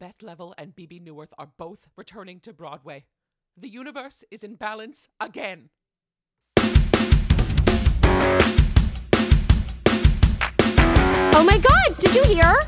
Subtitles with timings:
[0.00, 3.04] Beth Leavel and Bebe Neuwirth are both returning to Broadway.
[3.54, 5.68] The universe is in balance again.
[11.32, 12.58] Oh my god, did you hear?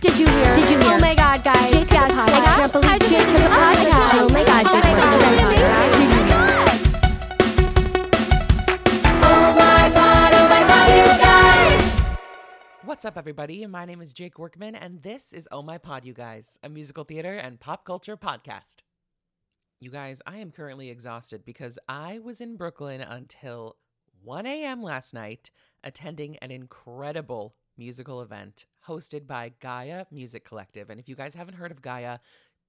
[0.00, 0.54] Did you hear?
[0.54, 0.96] Did you hear?
[0.96, 1.72] Oh my god, guys.
[1.72, 2.56] Jake has a I podcast.
[2.56, 4.14] can't believe How'd Jake get has a podcast.
[4.14, 6.45] Oh my god, Jake Oh my has a podcast.
[12.86, 13.66] What's up, everybody?
[13.66, 17.02] My name is Jake Workman, and this is Oh My Pod, you guys, a musical
[17.02, 18.76] theater and pop culture podcast.
[19.80, 23.74] You guys, I am currently exhausted because I was in Brooklyn until
[24.22, 24.82] 1 a.m.
[24.82, 25.50] last night
[25.82, 30.88] attending an incredible musical event hosted by Gaia Music Collective.
[30.88, 32.20] And if you guys haven't heard of Gaia,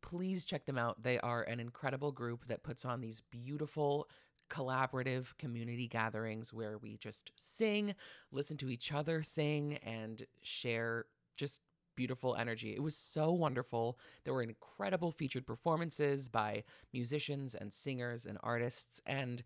[0.02, 1.04] please check them out.
[1.04, 4.08] They are an incredible group that puts on these beautiful,
[4.50, 7.96] collaborative community gatherings where we just sing,
[8.32, 11.62] listen to each other sing, and share just
[11.96, 12.74] beautiful energy.
[12.74, 14.00] It was so wonderful.
[14.24, 16.64] There were incredible featured performances by
[16.94, 19.02] musicians and singers and artists.
[19.06, 19.44] And,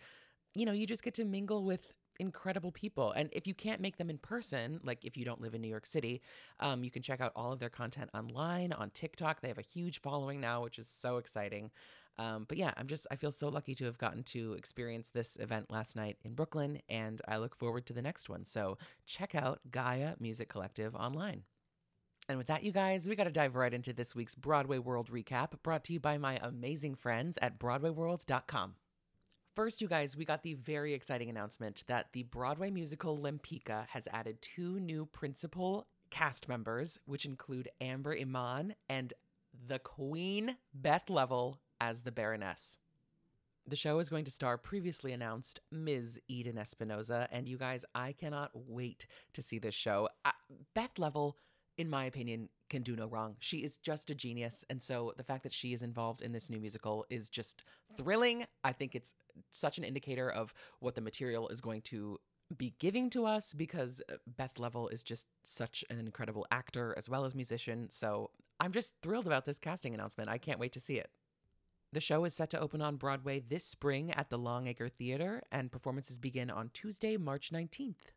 [0.54, 3.12] you know, you just get to mingle with incredible people.
[3.14, 5.68] And if you can't make them in person, like if you don't live in New
[5.68, 6.22] York City,
[6.60, 9.42] um, you can check out all of their content online on TikTok.
[9.42, 11.72] They have a huge following now, which is so exciting.
[12.18, 15.38] Um, but yeah, I'm just, I feel so lucky to have gotten to experience this
[15.38, 18.46] event last night in Brooklyn, and I look forward to the next one.
[18.46, 21.44] So check out Gaia Music Collective online.
[22.30, 25.10] And with that, you guys, we got to dive right into this week's Broadway World
[25.12, 28.76] recap brought to you by my amazing friends at BroadwayWorld.com.
[29.56, 34.08] First, you guys, we got the very exciting announcement that the Broadway musical Lempicka has
[34.14, 39.14] added two new principal cast members, which include Amber Iman and
[39.68, 42.78] the Queen Beth Leavel as the Baroness.
[43.68, 46.20] The show is going to star previously announced Ms.
[46.28, 50.08] Eden Espinosa, and you guys, I cannot wait to see this show.
[50.24, 50.32] Uh,
[50.74, 51.38] Beth Leavel,
[51.78, 53.36] in my opinion, can do no wrong.
[53.40, 56.50] She is just a genius, and so the fact that she is involved in this
[56.50, 57.64] new musical is just
[57.98, 58.46] thrilling.
[58.64, 59.14] I think it's
[59.52, 62.20] such an indicator of what the material is going to
[62.58, 67.10] be giving to us because uh, Beth Leavel is just such an incredible actor as
[67.10, 67.90] well as musician.
[67.90, 70.30] So I'm just thrilled about this casting announcement.
[70.30, 71.10] I can't wait to see it.
[71.94, 75.70] The show is set to open on Broadway this spring at the Longacre Theater, and
[75.70, 78.14] performances begin on Tuesday, March 19th.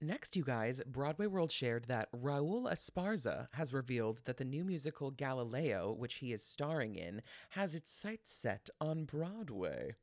[0.00, 5.10] Next, you guys, Broadway World shared that Raul Esparza has revealed that the new musical
[5.10, 9.94] Galileo, which he is starring in, has its sights set on Broadway.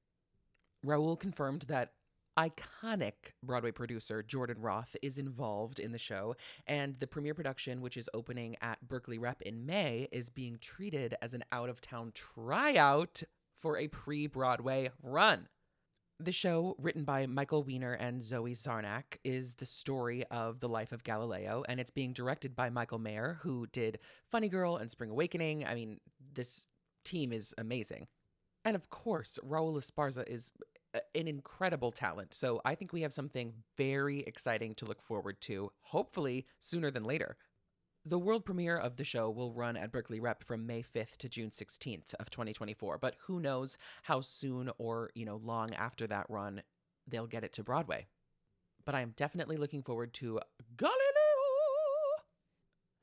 [0.86, 1.94] Raul confirmed that
[2.38, 6.36] iconic Broadway producer Jordan Roth is involved in the show,
[6.68, 11.16] and the premiere production, which is opening at Berkeley Rep in May, is being treated
[11.22, 13.24] as an out of town tryout
[13.60, 15.48] for a pre Broadway run.
[16.20, 20.92] The show, written by Michael Weiner and Zoe Sarnak, is the story of the life
[20.92, 24.00] of Galileo, and it's being directed by Michael Mayer, who did
[24.32, 25.66] Funny Girl and Spring Awakening.
[25.66, 26.00] I mean,
[26.34, 26.70] this
[27.04, 28.08] team is amazing.
[28.66, 30.52] And of course, Raul Esparza is
[30.96, 32.34] uh, an incredible talent.
[32.34, 37.04] So I think we have something very exciting to look forward to, hopefully sooner than
[37.04, 37.38] later.
[38.06, 41.30] The world premiere of the show will run at Berkeley Rep from May 5th to
[41.30, 46.26] June 16th of 2024, but who knows how soon or, you know, long after that
[46.30, 46.64] run
[47.08, 48.08] they'll get it to Broadway.
[48.86, 50.42] But I am definitely looking forward to
[50.76, 51.13] Galileo.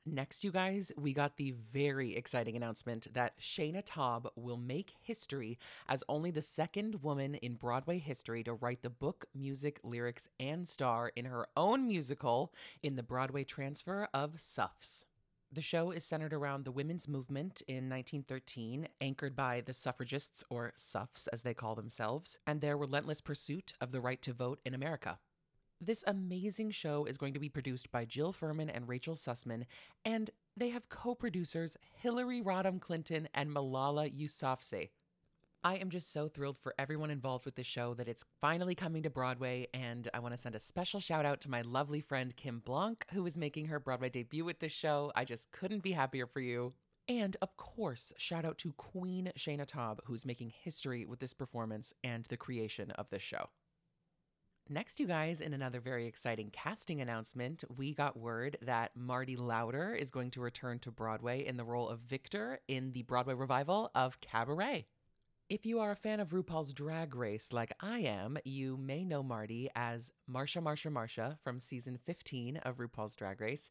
[0.05, 5.59] Next, you guys, we got the very exciting announcement that Shaina Taub will make history
[5.87, 10.67] as only the second woman in Broadway history to write the book, music, lyrics, and
[10.67, 12.51] star in her own musical
[12.81, 15.05] in the Broadway transfer of Suffs.
[15.53, 20.73] The show is centered around the women's movement in 1913, anchored by the suffragists, or
[20.75, 24.73] Suffs as they call themselves, and their relentless pursuit of the right to vote in
[24.73, 25.19] America.
[25.83, 29.65] This amazing show is going to be produced by Jill Furman and Rachel Sussman,
[30.05, 34.89] and they have co producers Hillary Rodham Clinton and Malala Yousafzai.
[35.63, 39.01] I am just so thrilled for everyone involved with this show that it's finally coming
[39.01, 42.35] to Broadway, and I want to send a special shout out to my lovely friend
[42.35, 45.11] Kim Blanck, who is making her Broadway debut with this show.
[45.15, 46.73] I just couldn't be happier for you.
[47.07, 51.91] And of course, shout out to Queen Shaina Taub, who's making history with this performance
[52.03, 53.49] and the creation of this show.
[54.69, 59.93] Next, you guys, in another very exciting casting announcement, we got word that Marty Lauter
[59.93, 63.91] is going to return to Broadway in the role of Victor in the Broadway revival
[63.95, 64.85] of Cabaret.
[65.49, 69.21] If you are a fan of RuPaul's Drag Race like I am, you may know
[69.21, 73.69] Marty as Marcia Marcia Marcia from season 15 of RuPaul's Drag Race.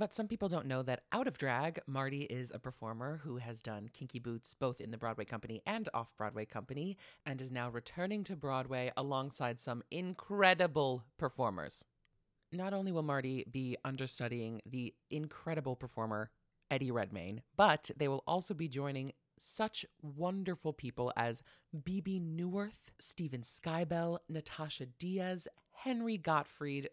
[0.00, 3.60] But some people don't know that out of drag, Marty is a performer who has
[3.60, 7.68] done Kinky Boots both in the Broadway company and off Broadway company, and is now
[7.68, 11.84] returning to Broadway alongside some incredible performers.
[12.50, 16.30] Not only will Marty be understudying the incredible performer
[16.70, 21.42] Eddie Redmayne, but they will also be joining such wonderful people as
[21.84, 26.88] Bebe Neuwirth, Steven Skybell, Natascia Diaz, Henry Gottfried.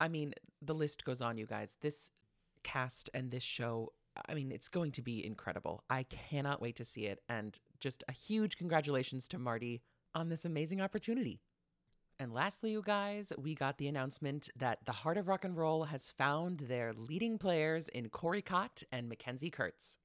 [0.00, 1.76] I mean, the list goes on, you guys.
[1.80, 2.10] This
[2.62, 3.92] cast and this show,
[4.28, 5.84] I mean, it's going to be incredible.
[5.88, 7.20] I cannot wait to see it.
[7.28, 9.82] And just a huge congratulations to Marty
[10.14, 11.40] on this amazing opportunity.
[12.18, 15.84] And lastly, you guys, we got the announcement that the Heart of Rock and Roll
[15.84, 19.96] has found their leading players in Corey Cott and McKenzie Kurtz.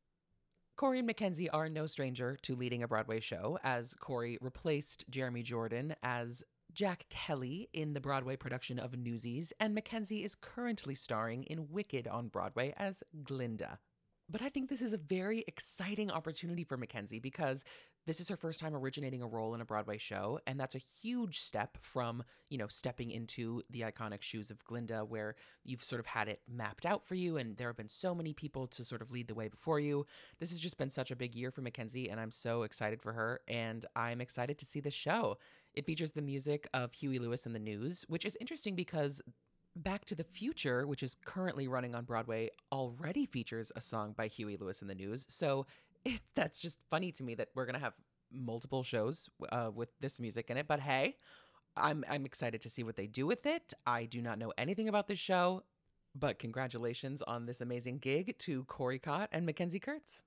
[0.77, 5.43] Corey and McKenzie are no stranger to leading a Broadway show, as Corey replaced Jeremy
[5.43, 6.43] Jordan as
[6.77, 12.07] Jack Kelly in the Broadway production of Newsies, and McKenzie is currently starring in Wicked
[12.07, 13.79] on Broadway as Glinda.
[14.29, 17.63] But I think this is a very exciting opportunity for McKenzie because
[18.05, 20.81] this is her first time originating a role in a Broadway show, and that's a
[21.01, 25.99] huge step from, you know, stepping into the iconic shoes of Glinda, where you've sort
[25.99, 28.83] of had it mapped out for you, and there have been so many people to
[28.83, 30.05] sort of lead the way before you.
[30.39, 33.13] This has just been such a big year for McKenzie, and I'm so excited for
[33.13, 35.37] her, and I'm excited to see this show.
[35.73, 39.21] It features the music of Huey Lewis and the News, which is interesting because
[39.83, 44.27] Back to the Future, which is currently running on Broadway, already features a song by
[44.27, 45.25] Huey Lewis in the News.
[45.29, 45.65] So
[46.05, 47.93] it, that's just funny to me that we're gonna have
[48.31, 50.67] multiple shows uh, with this music in it.
[50.67, 51.15] But hey,
[51.75, 53.73] I'm I'm excited to see what they do with it.
[53.85, 55.63] I do not know anything about this show,
[56.15, 60.23] but congratulations on this amazing gig to Corey Cott and McKenzie Kurtz.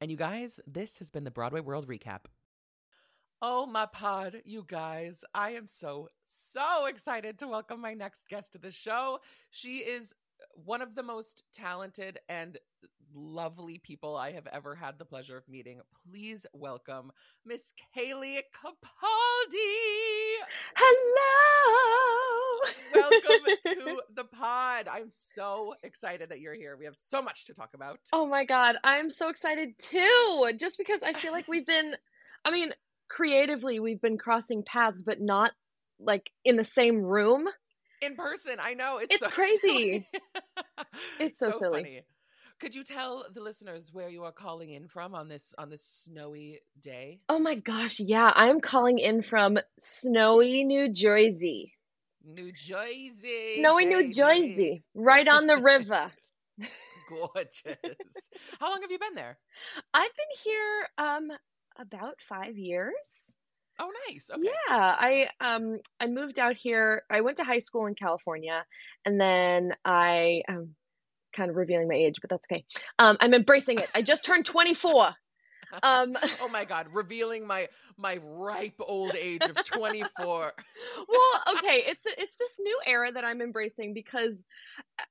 [0.00, 2.26] And you guys, this has been the Broadway World Recap.
[3.44, 5.24] Oh, my pod, you guys.
[5.34, 9.18] I am so, so excited to welcome my next guest to the show.
[9.50, 10.14] She is
[10.54, 12.56] one of the most talented and
[13.12, 15.80] lovely people I have ever had the pleasure of meeting.
[16.08, 17.10] Please welcome
[17.44, 18.76] Miss Cayleigh Capaldi.
[20.76, 22.70] Hello.
[22.94, 24.86] Welcome to the pod.
[24.86, 26.76] I'm so excited that you're here.
[26.76, 27.98] We have so much to talk about.
[28.12, 28.76] Oh my God.
[28.84, 30.52] I'm so excited too.
[30.56, 31.96] Just because I feel like we've been,
[32.44, 32.70] I mean,
[33.14, 35.52] creatively, we've been crossing paths, but not
[36.00, 37.46] like in the same room.
[38.00, 40.08] In person, I know it's It's so crazy.
[41.20, 41.82] It's so silly.
[41.82, 42.02] funny.
[42.60, 45.82] Could you tell the listeners where you are calling in from on this on this
[45.82, 47.20] snowy day?
[47.28, 47.98] Oh my gosh.
[47.98, 48.30] Yeah.
[48.34, 51.72] I'm calling in from snowy New Jersey.
[52.24, 53.56] New Jersey.
[53.58, 54.08] Snowy New.
[54.10, 54.84] Jersey.
[54.94, 56.12] Right on the river.
[57.08, 58.28] Gorgeous.
[58.60, 59.38] How long have you been there?
[59.92, 61.28] I've been here um
[61.78, 63.34] about five years.
[63.80, 64.30] Oh, nice.
[64.32, 64.42] Okay.
[64.44, 67.02] Yeah, I um I moved out here.
[67.10, 68.64] I went to high school in California,
[69.04, 70.74] and then I um
[71.34, 72.64] kind of revealing my age, but that's okay.
[72.98, 73.88] Um, I'm embracing it.
[73.94, 75.12] I just turned 24.
[75.82, 80.52] Um, oh my God, revealing my my ripe old age of 24.
[81.08, 84.34] well, okay, it's it's this new era that I'm embracing because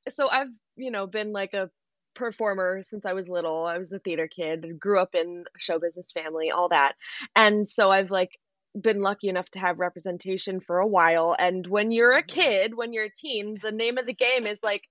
[0.10, 1.72] so I've you know been like a
[2.14, 3.66] performer since I was little.
[3.66, 6.94] I was a theater kid, grew up in a show business family, all that,
[7.36, 8.40] and so I've like
[8.80, 11.36] been lucky enough to have representation for a while.
[11.38, 12.40] And when you're a mm-hmm.
[12.40, 14.84] kid, when you're a teen, the name of the game is like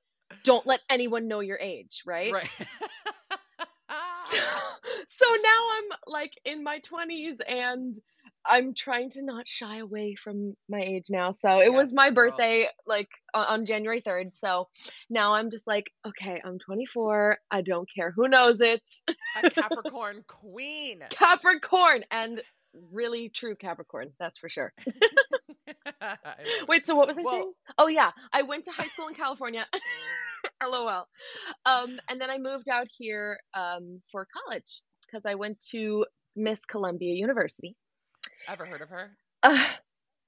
[0.44, 2.32] don't let anyone know your age, right?
[2.32, 2.48] Right.
[4.30, 4.36] So,
[5.08, 7.98] so now I'm like in my 20s and
[8.46, 11.32] I'm trying to not shy away from my age now.
[11.32, 12.30] So it was Yes, my girl.
[12.30, 14.30] birthday like on, January 3rd.
[14.36, 14.68] So
[15.08, 17.38] now I'm just like, okay, I'm 24.
[17.50, 18.82] I don't care who knows it.
[19.42, 21.02] a Capricorn queen.
[21.10, 22.40] Capricorn and
[22.92, 24.72] really true Capricorn, that's for sure.
[26.00, 26.68] I love it.
[26.68, 27.52] Wait, so what was I Well- saying?
[27.78, 29.66] Oh yeah, I went to high school in California.
[30.62, 31.06] LOL.
[31.66, 36.06] Um, and then I moved out here um, for college because I went to
[36.36, 37.76] Miss Columbia University.
[38.50, 39.10] Ever heard of her?
[39.44, 39.64] Uh,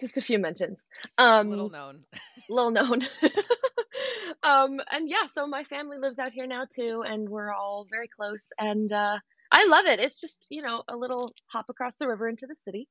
[0.00, 0.80] just a few mentions.
[1.18, 2.04] Um, Little known.
[2.48, 3.02] little known.
[4.44, 8.06] um, and yeah, so my family lives out here now too, and we're all very
[8.08, 8.46] close.
[8.58, 9.18] And uh,
[9.50, 9.98] I love it.
[9.98, 12.86] It's just you know a little hop across the river into the city.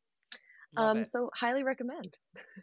[0.75, 1.07] Love Um, it.
[1.11, 2.17] so highly recommend.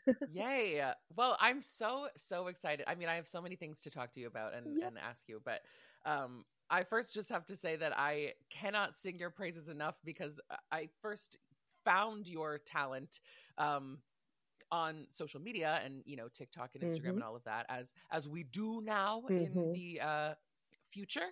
[0.33, 0.83] Yay.
[1.17, 2.85] Well, I'm so, so excited.
[2.87, 4.89] I mean, I have so many things to talk to you about and, Yep.
[4.89, 5.61] and ask you, but
[6.07, 10.41] um, I first just have to say that I cannot sing your praises enough because
[10.73, 11.37] I first
[11.89, 13.21] found your talent
[13.59, 13.99] um,
[14.71, 17.17] on social media and, you know, TikTok and Instagram Mhm.
[17.17, 19.39] and all of that as, as we do now Mhm.
[19.39, 20.35] in the uh,
[20.93, 21.29] future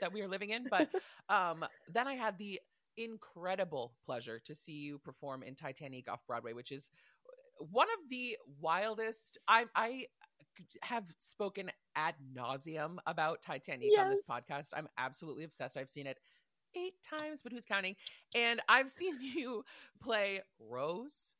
[0.00, 0.68] that we are living in.
[0.68, 0.88] But
[1.28, 2.60] um, then I had the
[2.96, 6.90] incredible pleasure to see you perform in Titanique off Broadway, which is
[7.58, 9.38] one of the wildest.
[9.48, 10.06] I I
[10.82, 14.68] have spoken ad nauseum about Titanique on this podcast.
[14.76, 15.76] I'm absolutely obsessed.
[15.76, 16.18] I've seen it
[16.76, 17.96] eight times, but who's counting?
[18.34, 19.64] And I've seen you
[20.02, 21.34] play Rose,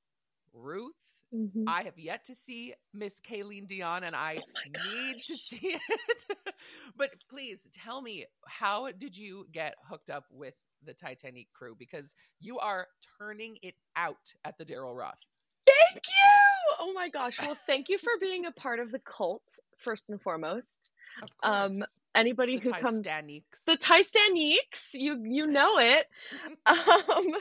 [0.53, 0.95] Ruth.
[1.35, 1.65] Mhm.
[1.67, 6.37] I have yet to see Miss Kayleen Dion, and I Oh need to see it.
[6.97, 10.55] but please tell me, how did you get hooked up with
[10.85, 11.77] the Titanique crew?
[11.79, 12.87] Because you are
[13.19, 15.19] turning it out at the Daryl Roth.
[15.67, 16.77] Thank you.
[16.81, 17.39] Oh my gosh.
[17.43, 19.43] Well, thank you for being a part of the cult
[19.77, 20.93] first and foremost.
[21.43, 21.85] Um.
[22.15, 23.01] Anybody the who comes
[23.67, 26.07] the Titanics, you you know it.
[26.67, 27.35] um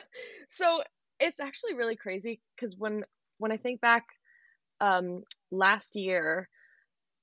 [0.50, 0.82] so
[1.20, 3.04] it's actually really crazy because when
[3.40, 4.06] when i think back
[4.82, 6.50] um last year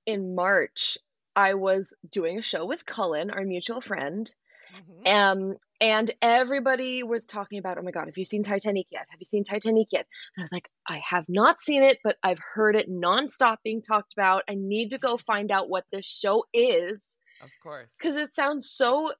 [0.07, 0.99] in march
[1.37, 4.35] i was doing a show with cullen our mutual friend
[4.75, 5.07] Mhm.
[5.09, 9.07] um and everybody was talking about oh my god have you seen titanique yet?
[9.11, 10.07] Have you seen titanique yet?
[10.35, 13.83] And i was like i have not seen it but i've heard it nonstop being
[13.83, 14.43] talked about.
[14.49, 17.19] I need to go find out what this show is.
[17.43, 17.95] Of course.
[18.01, 19.13] because it sounds so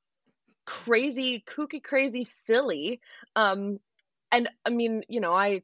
[0.65, 3.01] crazy kooky crazy silly.
[3.37, 3.79] Um
[4.33, 5.61] and i mean you know i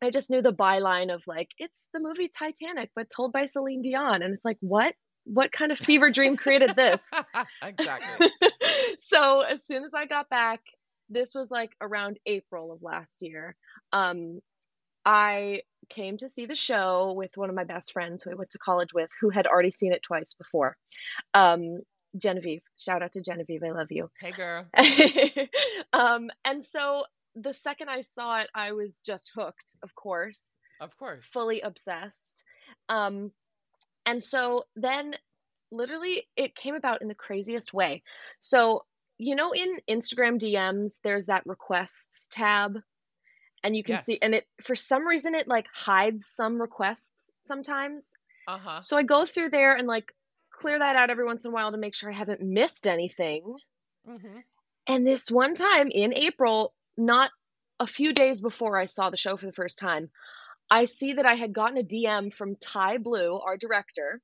[0.00, 3.82] i just knew the byline of like it's the movie titanic but told by celine
[3.82, 4.22] dion.
[4.22, 4.94] And it's like what
[5.24, 7.08] what kind of fever dream created this
[7.62, 8.30] exactly.
[8.98, 10.60] so as soon as i got back
[11.08, 13.56] this was like around april of last year
[13.92, 14.40] um
[15.04, 18.50] i came to see the show with one of my best friends who i went
[18.50, 20.76] to college with who had already seen it twice before
[21.34, 21.80] um
[22.16, 24.66] genevieve shout out to genevieve i love you Hey, girl.
[25.92, 27.04] um and so
[27.34, 31.24] the second i saw it i was just hooked of course Of course.
[31.26, 32.44] fully obsessed.
[32.88, 33.30] Um,
[34.06, 35.14] and so then
[35.70, 38.02] literally it came about in the craziest way.
[38.40, 38.84] So,
[39.18, 42.78] you know, in Instagram DMs, there's that requests tab,
[43.62, 48.10] and you can see, and it for some reason it like hides some requests sometimes.
[48.46, 48.80] Uh huh.
[48.80, 50.12] So I go through there and like
[50.50, 53.56] clear that out every once in a while to make sure I haven't missed anything.
[54.08, 54.38] Mm-hmm.
[54.86, 57.30] And this one time in April, not
[57.80, 60.10] a few days before I saw the show for the first time,
[60.70, 64.20] I see that I had gotten a DM from Tye Blue, our director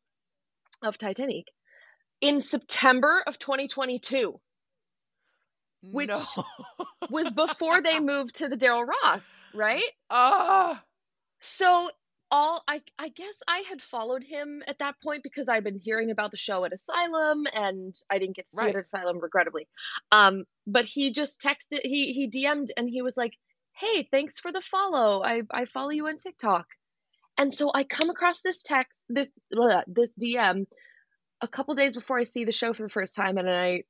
[0.82, 1.48] of Titanique,
[2.20, 4.40] in September of 2022,
[5.82, 6.44] which no.
[7.10, 9.82] was before they moved to the Daryl Roth, right?
[10.10, 10.82] Ah.
[11.40, 11.90] So
[12.30, 16.10] all I I guess I had followed him at that point because I'd been hearing
[16.10, 18.68] about the show at Asylum and I didn't get to see Right.
[18.70, 19.66] it at Asylum regrettably.
[20.12, 23.32] Um but he just texted he he DM'd and he was like,
[23.76, 25.22] "Hey, thanks for the follow.
[25.22, 26.66] I I follow you on TikTok."
[27.38, 30.66] And so I come across this text this blah, this DM
[31.40, 33.84] a couple days before I see the show for the first time and I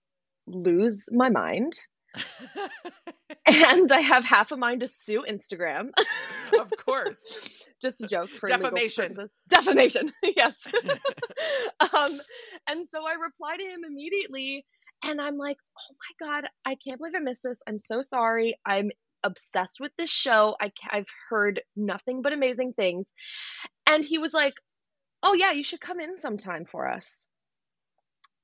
[0.47, 1.73] lose my mind
[3.47, 5.91] and I have half a mind to sue Instagram.
[6.59, 7.23] of course.
[7.83, 9.29] just a joke for Defamation.
[9.49, 10.55] Defamation, yes.
[11.81, 12.21] um,
[12.69, 14.65] and so I reply to him immediately,
[15.05, 17.63] and I'm like, "Oh my god, I can't believe I missed this.
[17.67, 18.59] I'm so sorry.
[18.67, 18.91] I'm
[19.23, 20.57] obsessed with this show.
[20.61, 23.13] I, I've heard nothing but amazing things."
[23.87, 24.55] And he was like,
[25.23, 27.27] "Oh yeah, you should come in sometime for us."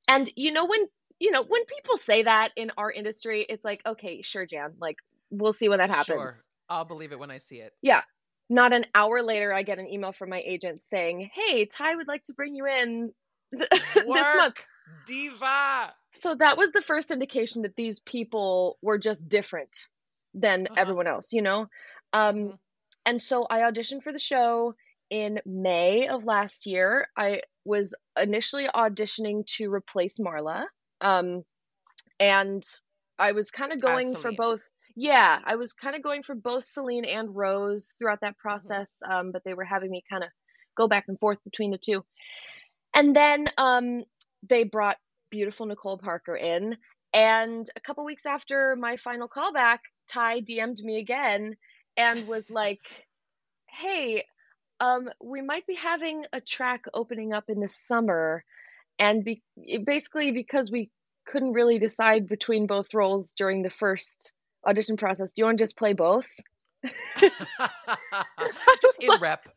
[0.09, 0.87] And you know when
[1.18, 4.75] you know when people say that in our industry, it's like, "Okay, sure, Jan.
[4.80, 4.97] Like,
[5.30, 6.35] we'll see when that happens." Sure.
[6.68, 7.73] I'll believe it when I see it.
[7.83, 8.02] Yeah.
[8.49, 12.09] Not an hour later, I get an email from my agent saying, Hey, Tye would
[12.09, 13.12] like to bring you in
[13.56, 14.56] th- this month.
[15.04, 15.92] Diva.
[16.14, 19.76] So that was the first indication that these people were just different
[20.37, 20.76] than Uh-huh.
[20.76, 21.69] everyone else, you know?
[22.14, 22.59] Um, Mhm.
[23.07, 24.75] And so I auditioned for the show
[25.11, 27.09] in May of last year.
[27.16, 30.66] I was initially auditioning to replace Marla.
[31.00, 31.45] Um,
[32.21, 32.62] and
[33.19, 34.62] I was kind of going for both.
[34.97, 38.23] Yeah, I was kind of going for both Celine and Rose throughout Mm-hmm.
[38.23, 40.31] that process, um, but they were having me kind of
[40.76, 42.05] go back and forth between the two.
[42.95, 44.05] And then um,
[44.49, 44.99] they brought
[45.31, 46.76] beautiful Nicole Parker in.
[47.12, 49.78] And a couple weeks after my final callback,
[50.09, 51.57] Tye DM'd me again
[51.97, 53.07] and was like,
[53.67, 54.25] "Hey,
[54.81, 58.45] um, we might be having a track opening up in the summer,
[58.99, 59.43] and be-
[59.85, 60.91] basically because we
[61.27, 64.33] couldn't really decide between both roles during the first
[64.67, 65.33] audition process.
[65.33, 66.29] Do you want to just play both?"
[67.21, 69.49] just in like, rep.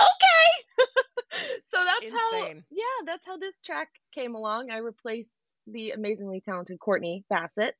[0.00, 0.86] Okay.
[1.70, 2.64] so that's how Insane.
[2.70, 4.70] yeah, that's how this track came along.
[4.70, 7.74] I replaced the amazingly talented Courtney Bassett.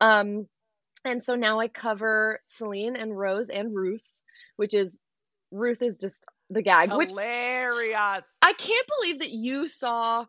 [0.00, 0.46] Um
[1.04, 4.14] and so now I cover Celine and Rose and Ruth,
[4.56, 4.96] which is
[5.50, 8.32] Ruth is just the gag, which Hilarious.
[8.42, 10.26] I can't believe that you saw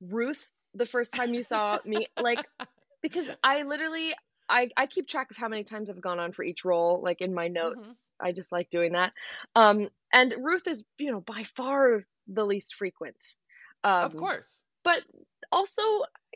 [0.00, 0.44] Ruth
[0.74, 2.06] the first time you saw me.
[2.20, 2.44] Like,
[3.02, 4.14] because I literally
[4.48, 7.20] I, I keep track of how many times I've gone on for each role, like
[7.20, 8.12] in my notes.
[8.20, 9.12] I just like doing that.
[9.56, 13.16] Um, and Ruth is, you know, by far the least frequent.
[13.82, 14.62] Um, of course.
[14.84, 15.02] But
[15.52, 15.82] also,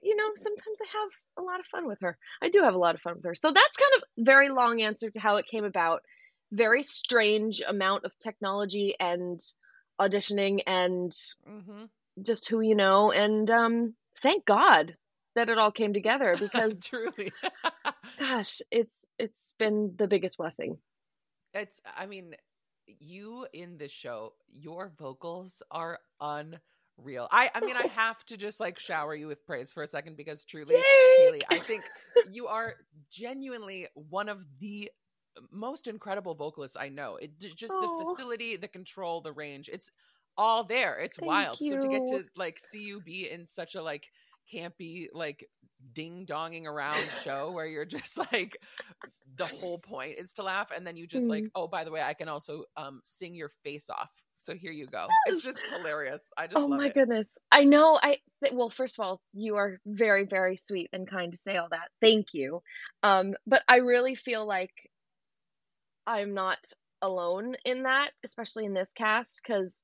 [0.03, 2.19] you know, sometimes I have a lot of fun with her.
[2.43, 3.35] I do have a lot of fun with her.
[3.35, 6.03] So that's kind of very long answer to how it came about.
[6.53, 9.41] Very strange amount of technology and
[10.01, 11.13] auditioning and
[11.49, 11.85] Mm-hmm.
[12.23, 13.13] just who you know.
[13.13, 14.97] And um, thank God
[15.35, 17.33] that it all came together because Truly.
[18.19, 20.79] gosh, it's it's been the biggest blessing.
[21.55, 22.35] it's I mean,
[22.87, 25.99] you in this show, your vocals are
[26.99, 27.29] unreal.
[27.31, 30.17] I I mean, I have to just like shower you with praise for a second
[30.17, 30.77] because truly,
[31.19, 31.83] Haley, I think
[32.31, 32.75] you are
[33.11, 34.91] genuinely one of the
[35.51, 37.17] most incredible vocalists I know.
[37.17, 38.05] It just the Oh.
[38.05, 39.69] facility, the control, the range.
[39.73, 39.91] It's
[40.39, 40.99] all there.
[40.99, 41.59] It's Thank wild.
[41.59, 44.07] So to get to like see you be in such a like
[44.53, 45.49] campy like
[45.93, 48.57] ding donging around show where you're just like
[49.37, 51.51] the whole point is to laugh and then you just like Mm.
[51.55, 54.11] oh by the way I can also um sing your face off.
[54.47, 55.09] So here you go.
[55.27, 56.31] It's just hilarious.
[56.39, 56.95] I just Oh my it.
[56.95, 57.29] goodness.
[57.51, 61.33] I know I th- well first of all, you are very very sweet and kind
[61.33, 61.89] to say all that.
[62.01, 62.63] Thank you.
[63.03, 64.73] Um but I really feel like
[66.07, 66.59] I'm not
[67.03, 69.83] alone in that, especially in this cast cuz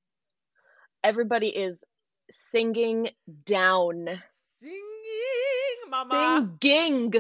[1.03, 1.83] everybody is
[2.31, 3.11] singing
[3.45, 4.23] down.
[4.59, 6.47] Singing, mama.
[6.63, 7.13] Singing.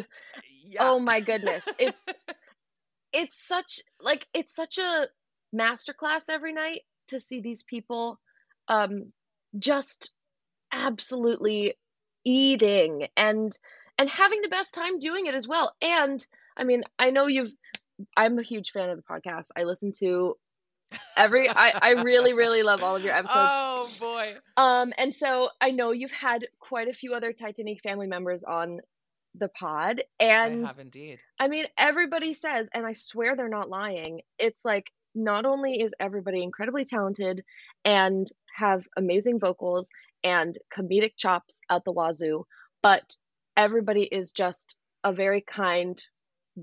[0.64, 0.83] Yeah.
[0.83, 1.64] Oh my goodness.
[1.78, 2.16] It's
[3.12, 5.09] it's such like it's such a
[5.55, 8.18] masterclass every night to see these people
[8.68, 9.12] um
[9.58, 10.12] just
[10.72, 11.74] absolutely
[12.24, 13.56] eating and
[13.98, 15.74] and having the best time doing it as well.
[15.82, 17.52] And I mean, I know you've
[18.16, 19.48] I'm a huge fan of the podcast.
[19.56, 20.36] I listen to
[21.16, 23.36] every I I really really love all of your episodes.
[23.36, 24.34] Oh boy.
[24.56, 28.80] Um, and so I know you've had quite a few other Titanique family members on
[29.34, 31.18] the pod, and I have indeed.
[31.38, 34.22] I mean, everybody says, and I swear they're not lying.
[34.38, 37.44] It's like not only is everybody incredibly talented
[37.85, 39.88] and have amazing vocals
[40.25, 42.44] and comedic chops out the wazoo,
[42.83, 43.16] but
[43.57, 46.03] everybody is just a very kind,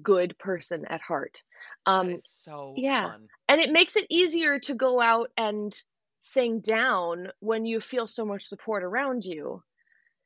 [0.02, 1.44] good person at heart.
[1.86, 3.12] Um, so yeah.
[3.12, 3.28] fun.
[3.48, 5.76] and it makes it easier to go out and
[6.20, 9.64] sing down when you feel so much support around you.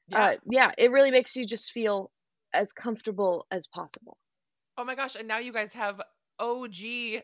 [0.07, 0.23] Yeah.
[0.23, 2.11] Uh, yeah, it really makes you just feel
[2.53, 4.17] as comfortable as possible.
[4.77, 6.01] Oh my gosh, and now you guys have
[6.39, 7.21] OG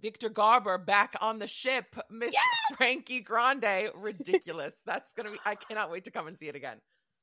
[0.00, 2.34] Victor Garber back on the ship, Miss
[2.76, 3.90] Frankie Grande.
[3.94, 4.82] Ridiculous.
[4.86, 6.78] That's gonna be I cannot wait to come and see it again.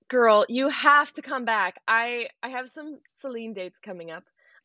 [0.10, 1.80] Girl, you have to come back.
[1.88, 4.24] I I have some Celine dates coming up.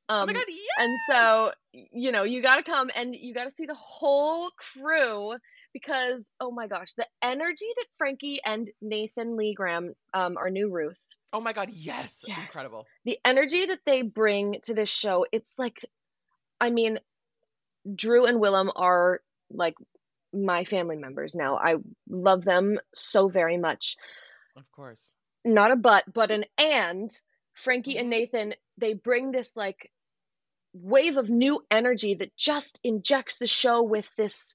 [0.08, 0.84] Um, oh my god, yeah.
[0.84, 4.50] and so you know you got to come and you got to see the whole
[4.56, 5.34] crew
[5.72, 10.70] because oh my gosh the energy that frankie and nathan lee graham um, our new
[10.70, 10.96] ruth
[11.32, 12.24] Oh my god, yes.
[12.26, 12.38] Yes.
[12.40, 12.86] Incredible.
[13.04, 15.84] the energy that they bring to this show it's like
[16.60, 16.98] i mean
[17.94, 19.20] drew and willem are
[19.50, 19.74] like
[20.32, 21.76] my family members now i
[22.08, 23.96] love them so very much
[24.56, 25.14] Of course.
[25.44, 27.10] not a but but an and
[27.54, 28.10] frankie and Mhm.
[28.10, 29.90] nathan they bring this like
[30.72, 34.54] wave of new energy that just injects the show with this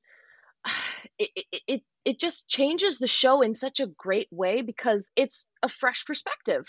[1.20, 1.32] it,
[1.68, 6.06] it, it just changes the show in such a great way because it's a fresh
[6.06, 6.68] perspective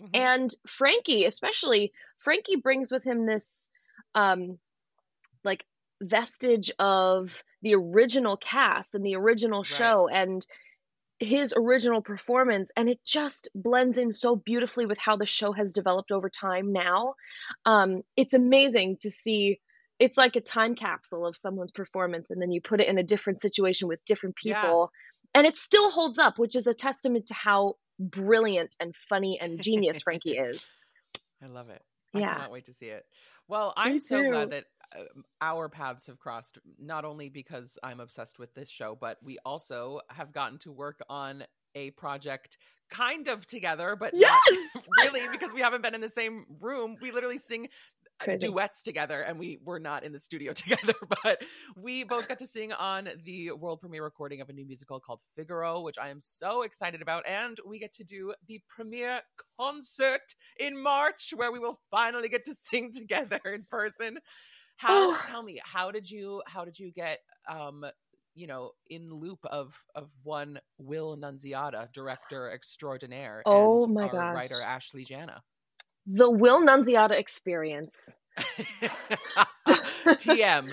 [0.00, 0.10] Mhm.
[0.14, 3.70] and frankie especially frankie brings with him this
[4.14, 4.58] um
[5.44, 5.64] like
[6.02, 9.64] vestige of the original cast and the original Right.
[9.64, 10.46] show and
[11.20, 15.72] his original performance and it just blends in so beautifully with how the show has
[15.72, 17.14] developed over time now
[17.66, 19.60] um it's amazing to see
[19.98, 23.02] it's like a time capsule of someone's performance and then you put it in a
[23.02, 24.76] different situation with different Yeah.
[24.76, 24.92] people
[25.34, 29.60] and it still holds up which is a testament to how brilliant and funny and
[29.60, 30.80] genius frankie is
[31.42, 31.82] I love it.
[32.14, 32.28] I Yeah.
[32.34, 33.06] cannot wait to see it.
[33.46, 34.24] Well, I'm so too.
[34.24, 34.66] glad that
[35.40, 40.00] our paths have crossed, not only because I'm obsessed with this show, but we also
[40.10, 42.56] have gotten to work on a project
[42.90, 44.40] kind of together, but Yes!
[44.74, 46.96] not really because we haven't been in the same room.
[47.00, 47.68] We literally sing
[48.20, 48.46] uh, Crazy.
[48.48, 51.42] duets together and we were not in the studio together, but
[51.76, 55.20] we both got to sing on the world premiere recording of a new musical called
[55.36, 57.28] Figaro, which I am so excited about.
[57.28, 59.20] And we get to do the premiere
[59.60, 64.18] concert in March where we will finally get to sing together in person.
[64.78, 67.84] How tell me, how did you how did you get um
[68.34, 74.34] you know, in loop of of one Will Nunziata, director extraordinaire, Oh and my gosh.
[74.34, 75.42] writer Ashley Jana.
[76.06, 77.98] The Will Nunziata experience.
[80.06, 80.68] TM.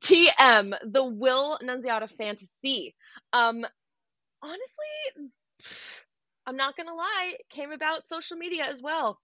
[0.00, 2.94] TM, the Will Nunziata fantasy.
[3.32, 3.66] Um,
[4.42, 5.30] honestly,
[6.46, 9.18] I'm not gonna lie, came about social media as well.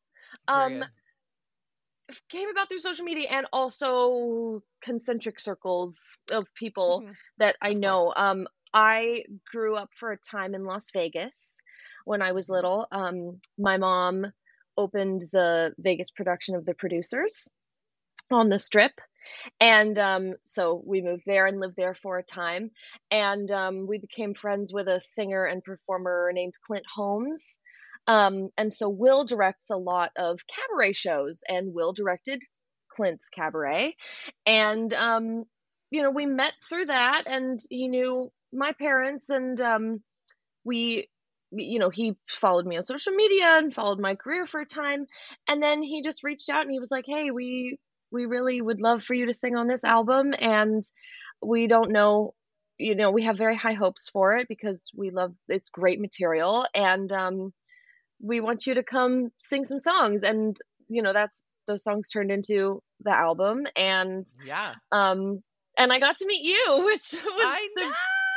[0.48, 0.86] Um, Period.
[2.30, 5.98] Came about through social media and also concentric circles
[6.30, 7.16] of people Mhm.
[7.38, 8.12] that I Of know.
[8.16, 11.60] Um, I grew up for a time in Las Vegas
[12.04, 12.86] when I was little.
[12.92, 14.26] Um, my mom
[14.76, 17.48] opened the Vegas production of The Producers
[18.30, 18.92] on the strip.
[19.60, 22.70] And um, so we moved there and lived there for a time.
[23.10, 27.58] And um, we became friends with a singer and performer named Clint Holmes.
[28.06, 32.42] Um, and so Will directs a lot of cabaret shows, and Will directed
[32.94, 33.96] Clint's cabaret.
[34.46, 35.44] And, um,
[35.90, 40.02] you know, we met through that, and he knew my parents, and um,
[40.64, 41.08] we,
[41.52, 45.06] you know, he followed me on social media and followed my career for a time.
[45.48, 47.78] And then he just reached out and he was like, hey, we,
[48.10, 50.34] we really would love for you to sing on this album.
[50.38, 50.82] And
[51.42, 52.34] we don't know,
[52.78, 56.66] you know, we have very high hopes for it because we love it's great material.
[56.74, 57.52] And, um,
[58.20, 60.22] we want you to come sing some songs.
[60.22, 60.56] And
[60.88, 63.64] you know that's those songs turned into the album.
[63.76, 64.74] And Yeah.
[64.92, 65.42] um
[65.78, 67.92] and i got to meet you which was the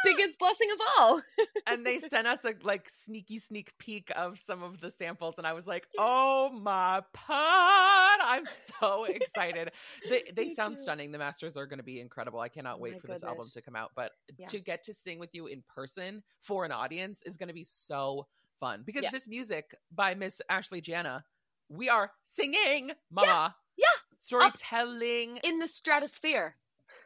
[0.05, 1.21] biggest blessing of all.
[1.69, 5.37] And they sent us a like sneaky sneak peek of some of the samples.
[5.37, 9.71] And i was like oh my pod i'm so excited.
[10.09, 11.11] They they sound stunning.
[11.11, 12.39] The masters are going to be incredible.
[12.39, 13.91] I cannot Oh wait for this album to come out.
[13.95, 14.45] But Yeah.
[14.47, 17.65] to get to sing with you in person for an audience is going to be
[17.65, 18.27] so
[18.59, 19.11] fun because Yeah.
[19.11, 21.23] this music by miss ashley jana
[21.69, 23.85] we are singing mama yeah.
[24.19, 26.55] storytelling in the stratosphere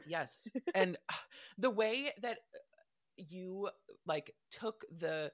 [0.07, 0.47] Yes.
[0.73, 1.13] And uh,
[1.59, 2.57] the way that uh,
[3.17, 3.69] you
[4.07, 5.31] like took the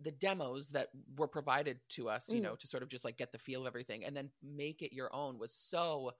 [0.00, 2.44] the demos that were provided to us, you Mm.
[2.44, 4.94] know, to sort of just like get the feel of everything and then make it
[4.94, 6.12] your own was so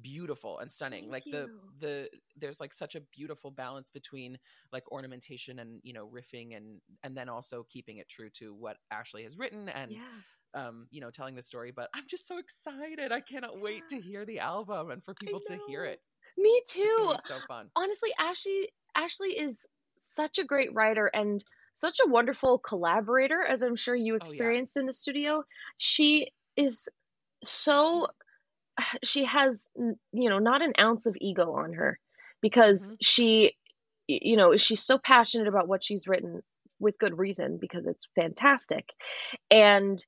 [0.00, 1.10] beautiful and stunning.
[1.10, 1.60] Thank like the you.
[1.80, 4.38] the there's like such a beautiful balance between
[4.72, 8.76] like ornamentation and, you know, riffing and and then also keeping it true to what
[8.90, 10.00] Ashley has written and yeah
[10.54, 13.10] um, you know, telling the story, but I'm just so excited.
[13.10, 16.00] I cannot wait to hear the album and for people to hear it.
[16.38, 17.68] me too so fun.
[17.76, 19.66] honestly ashley ashley is
[19.98, 24.16] such a great writer and such a wonderful collaborator as i'm sure you yeah.
[24.16, 25.44] experienced in the studio
[25.76, 26.88] she is
[27.42, 28.06] so
[29.04, 31.98] she has you know not an ounce of ego on her
[32.40, 32.96] because Mhm.
[33.00, 33.56] she
[34.06, 36.42] you know she's so passionate about what she's written
[36.80, 38.88] with good reason because it's fantastic
[39.50, 40.04] and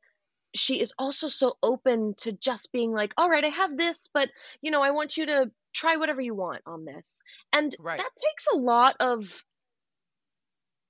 [0.54, 4.28] she is also so open to just being like all right i have this but
[4.62, 7.20] you know i want you to try whatever you want on this
[7.52, 7.98] and Right.
[7.98, 9.44] that takes a lot of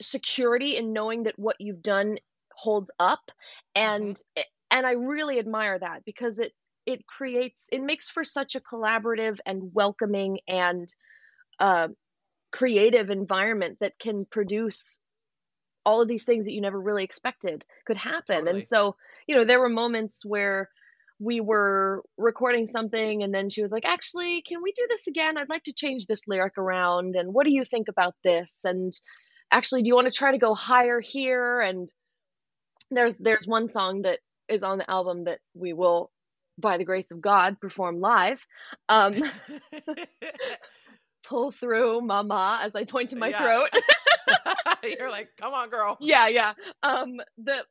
[0.00, 2.18] security in knowing that what you've done
[2.54, 3.30] holds up
[3.74, 4.20] and
[4.70, 6.52] and i really admire that because it
[6.86, 10.88] it creates it makes for such a collaborative and welcoming and
[11.58, 11.88] uh,
[12.52, 15.00] creative environment that can produce
[15.84, 18.38] all of these things that you never really expected could happen.
[18.38, 18.52] Totally.
[18.52, 18.96] and so
[19.26, 20.68] you know there were moments where
[21.18, 25.36] we were recording something and then she was like actually can we do this again?
[25.36, 28.60] I'd like to change this lyric around and what do you think about this?
[28.64, 28.92] And
[29.50, 31.60] actually do you want to try to go higher here?
[31.60, 31.88] And
[32.90, 36.10] there's there's one song that is on the album that we will
[36.58, 38.40] by the grace of god perform live
[38.88, 39.14] um
[41.24, 43.42] pull through mama as i point to my Yeah.
[43.42, 43.70] throat.
[44.98, 45.96] You're like, come on, girl.
[46.00, 46.52] yeah yeah.
[46.82, 47.64] Um the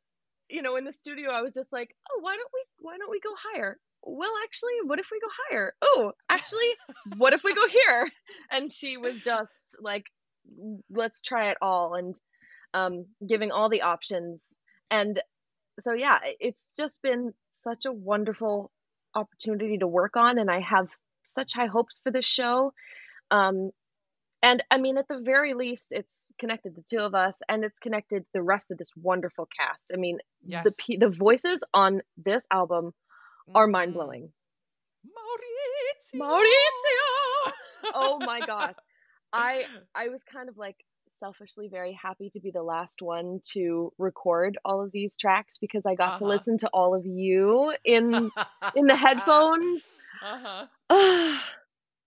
[0.48, 3.10] you know in the studio i was just like oh why don't we why don't
[3.10, 3.78] we go higher?
[4.02, 5.74] Well actually what if we go higher?
[5.82, 6.68] Oh actually
[7.16, 8.10] what if we go here?
[8.50, 10.04] And she was just like
[10.90, 12.18] let's try it all and
[12.74, 14.44] um giving all the options.
[14.90, 15.20] And
[15.80, 18.70] so yeah it's just been such a wonderful
[19.16, 20.88] opportunity to work on and i have
[21.26, 22.72] such high hopes for this show
[23.30, 23.70] um
[24.42, 27.78] and i mean at the very least it's connected the two of us and it's
[27.78, 30.64] connected the rest of this wonderful cast i mean Yes.
[30.86, 32.92] the the voices on this album
[33.54, 34.30] are mind blowing
[35.04, 36.20] Maurizio.
[36.20, 37.52] Maurizio!
[37.94, 38.76] oh my gosh
[39.32, 40.76] i i was kind of like
[41.20, 45.86] selfishly very happy to be the last one to record all of these tracks because
[45.86, 46.34] I got to Uh-huh.
[46.34, 48.30] listen to all of you in
[48.74, 49.82] in the headphones.
[50.22, 50.66] Uh-huh.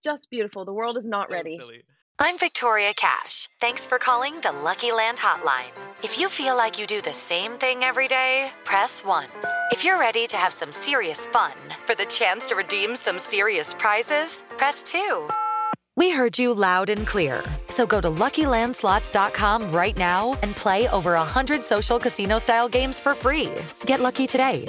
[0.02, 0.64] Just beautiful.
[0.64, 1.56] The world is not So ready.
[1.56, 1.84] silly.
[2.18, 3.48] I'm Victoria Cash.
[3.60, 5.70] Thanks for calling the Lucky Land Hotline.
[6.02, 9.26] If you feel like you do the same thing every day, press 1.
[9.70, 11.52] If you're ready to have some serious fun
[11.86, 15.28] for the chance to redeem some serious prizes, press 2.
[16.00, 17.44] We heard you loud and clear.
[17.68, 23.50] So go to LuckyLandSlots.com right now and play over 100 social casino-style games for free.
[23.84, 24.64] Get lucky today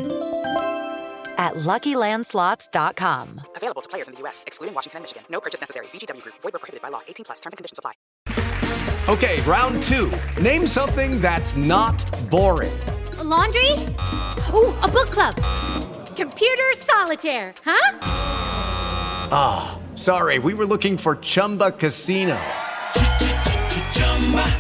[1.38, 3.42] at LuckyLandSlots.com.
[3.56, 5.24] Available to players in the U.S., excluding Washington and Michigan.
[5.30, 5.86] No purchase necessary.
[5.94, 6.36] VGW Group.
[6.42, 7.00] Void where prohibited by law.
[7.08, 7.40] 18 plus.
[7.40, 7.94] Terms and conditions apply.
[9.08, 10.12] Okay, round two.
[10.42, 12.78] Name something that's not boring.
[13.20, 13.72] A laundry?
[14.54, 15.36] Ooh, a book club.
[16.18, 18.51] Computer solitaire, huh?
[19.34, 22.40] Ah, sorry, we were looking for Chumba Casino.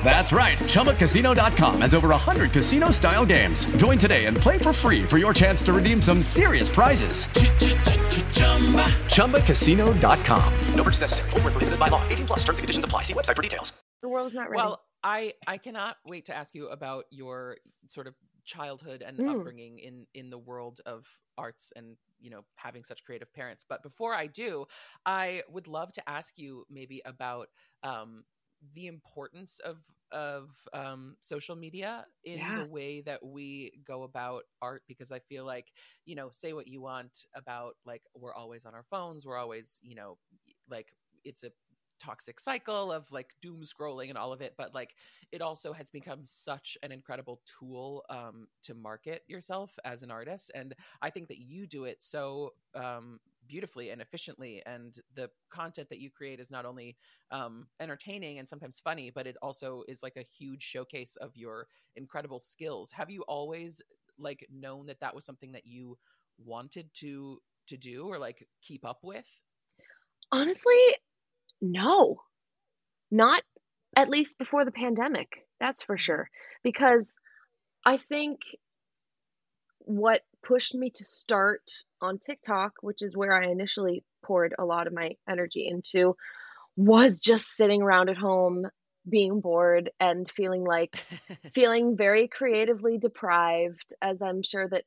[0.04, 0.58] That's right.
[0.58, 3.66] ChumbaCasino.com has over 100 casino style games.
[3.78, 7.26] Join today and play for free for your chance to redeem some serious prizes.
[9.14, 10.54] ChumbaCasino.com.
[10.76, 11.30] No purchase necessary.
[11.30, 12.04] Void where prohibited by law.
[12.10, 12.40] 18 plus.
[12.40, 13.04] Terms and conditions apply.
[13.04, 13.72] See website for details.
[14.02, 14.58] The world is not ready.
[14.58, 17.58] Well, I I cannot wait to ask you about your
[17.88, 19.30] sort of childhood and Mm.
[19.40, 21.06] upbringing in in the world of
[21.38, 23.66] arts and you know having such creative parents.
[23.68, 24.66] But before I do,
[25.06, 27.50] I would love to ask you maybe about
[27.84, 28.24] um,
[28.74, 29.78] the importance of
[30.12, 32.54] of um, social media in Yeah.
[32.54, 35.72] the way that we go about art because I feel like
[36.06, 39.80] you know say what you want about like we're always on our phones, we're always
[39.82, 40.18] you know
[40.70, 40.88] like
[41.24, 41.52] it's a
[42.02, 44.96] toxic cycle of like doom scrolling and all of it but like
[45.32, 50.52] it also has become such an incredible tool um, to market yourself as an artist
[50.56, 55.90] and i think that you do it so um, beautifully and efficiently and the content
[55.90, 56.96] that you create is not only
[57.32, 61.68] um, entertaining and sometimes funny but it also is like a huge showcase of your
[61.96, 62.92] incredible skills.
[62.92, 63.82] Have you always
[64.18, 65.98] like known that that was something that you
[66.38, 69.26] wanted to to do or like keep up with?
[70.32, 70.74] Honestly,
[71.62, 72.22] no.
[73.12, 73.44] Not
[73.96, 75.48] at least before the pandemic.
[75.60, 76.30] That's for sure.
[76.64, 77.18] Because
[77.86, 78.42] I think
[79.80, 81.62] what pushed me to start
[82.02, 86.16] on TikTok, which is where I initially poured a lot of my energy into,
[86.76, 88.68] was just sitting around at home
[89.10, 91.04] being bored and feeling like
[91.54, 94.84] feeling very creatively deprived as I'm sure that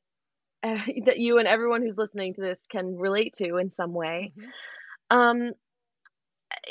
[0.63, 4.33] uh, that you and everyone who's listening to this can relate to in some way.
[4.37, 4.49] Mhm.
[5.11, 5.51] Um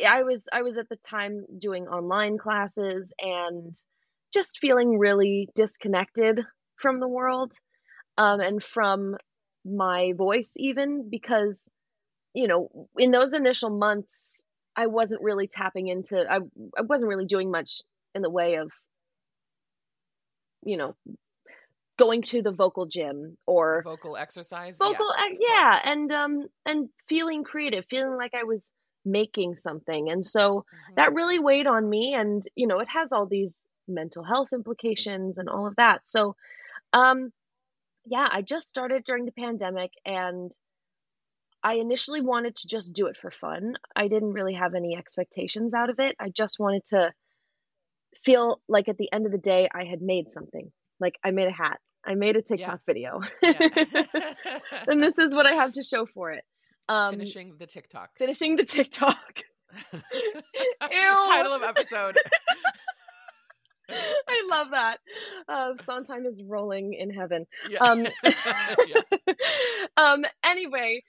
[0.06, 3.74] I was I was at the time doing online classes and
[4.32, 6.40] just feeling really disconnected
[6.76, 7.52] from the world
[8.18, 9.16] um, and from
[9.64, 11.68] my voice even because
[12.34, 14.42] you know in those initial months
[14.76, 16.38] I wasn't really tapping into I
[16.76, 17.82] I wasn't really doing much
[18.14, 18.70] in the way of
[20.64, 20.96] you know
[21.98, 24.76] going to the vocal gym or vocal exercise?
[24.78, 28.72] vocal Yes, yeah and um and feeling creative feeling like i was
[29.04, 30.10] making something.
[30.10, 30.94] And so Mhm.
[30.96, 35.38] that really weighed on me and you know it has all these mental health implications
[35.38, 36.06] and all of that.
[36.08, 36.36] So
[36.92, 37.32] um
[38.06, 40.50] yeah i just started during the pandemic and
[41.62, 43.74] i initially wanted to just do it for fun.
[43.96, 46.14] I didn't really have any expectations out of it.
[46.20, 47.12] I just wanted to
[48.24, 50.70] feel like at the end of the day i had made something.
[51.00, 51.80] Like i made a hat.
[52.06, 53.20] I made a tiktok video.
[53.42, 53.58] Yeah.
[54.88, 56.44] and this is what I have to show for it.
[56.88, 58.10] Um, finishing the TikTok.
[58.18, 59.42] finishing the TikTok.
[60.82, 62.16] Title of episode.
[63.90, 64.98] I love that.
[65.48, 67.46] Uh, Sondheim is rolling in heaven.
[67.68, 67.78] Yeah.
[67.80, 68.06] Um,
[68.86, 69.00] Yeah.
[69.96, 70.24] um.
[70.44, 71.02] Anyway,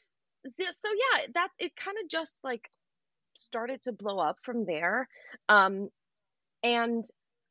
[0.58, 2.70] th- so yeah, that it kind of just like
[3.34, 5.08] started to blow up from there.
[5.50, 5.90] Um,
[6.64, 7.04] and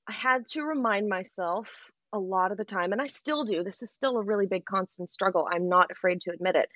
[0.08, 3.62] I had to remind myself a lot of the time, and I still do.
[3.62, 5.46] This is still a really big constant struggle.
[5.50, 6.68] I'm not afraid to admit it.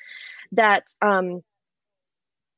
[0.53, 1.43] That um,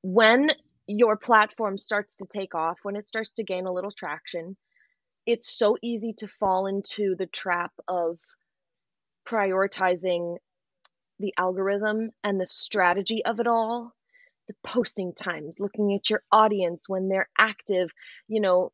[0.02, 0.50] when
[0.86, 4.56] your platform starts to take off, when it starts to gain a little traction,
[5.26, 8.18] it's so easy to fall into the trap of
[9.28, 10.36] prioritizing
[11.20, 13.92] the algorithm and the strategy of it all
[14.48, 17.90] the posting times looking at your audience when they're active
[18.26, 18.72] you know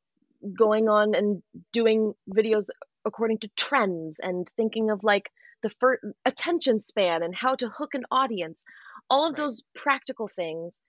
[0.57, 1.42] going on and
[1.73, 2.69] doing videos
[3.07, 5.31] according to trends and thinking of like
[5.62, 8.62] the first attention span and how to hook an audience
[9.11, 9.37] all of Right.
[9.37, 10.83] those practical things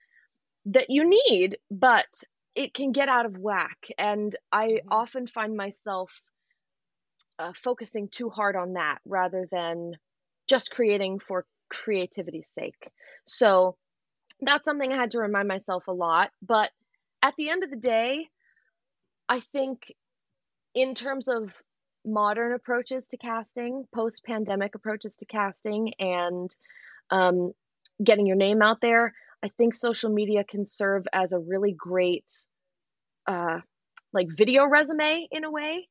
[0.66, 2.08] that you need but
[2.56, 4.88] it can get out of whack and i Mhm.
[4.90, 6.10] often find myself
[7.38, 9.92] uh, focusing too hard on that rather than
[10.48, 12.90] just creating for creativity's sake
[13.26, 13.76] so
[14.40, 16.70] that's something i had to remind myself a lot but
[17.22, 18.26] at the end of the day
[19.28, 19.92] i think
[20.74, 21.52] in terms of
[22.04, 26.54] modern approaches to casting, post pandemic approaches to casting, and
[27.10, 27.52] um,
[28.02, 32.30] getting your name out there, I think social media can serve as a really great,
[33.26, 33.60] uh,
[34.12, 35.88] like video resume in a way.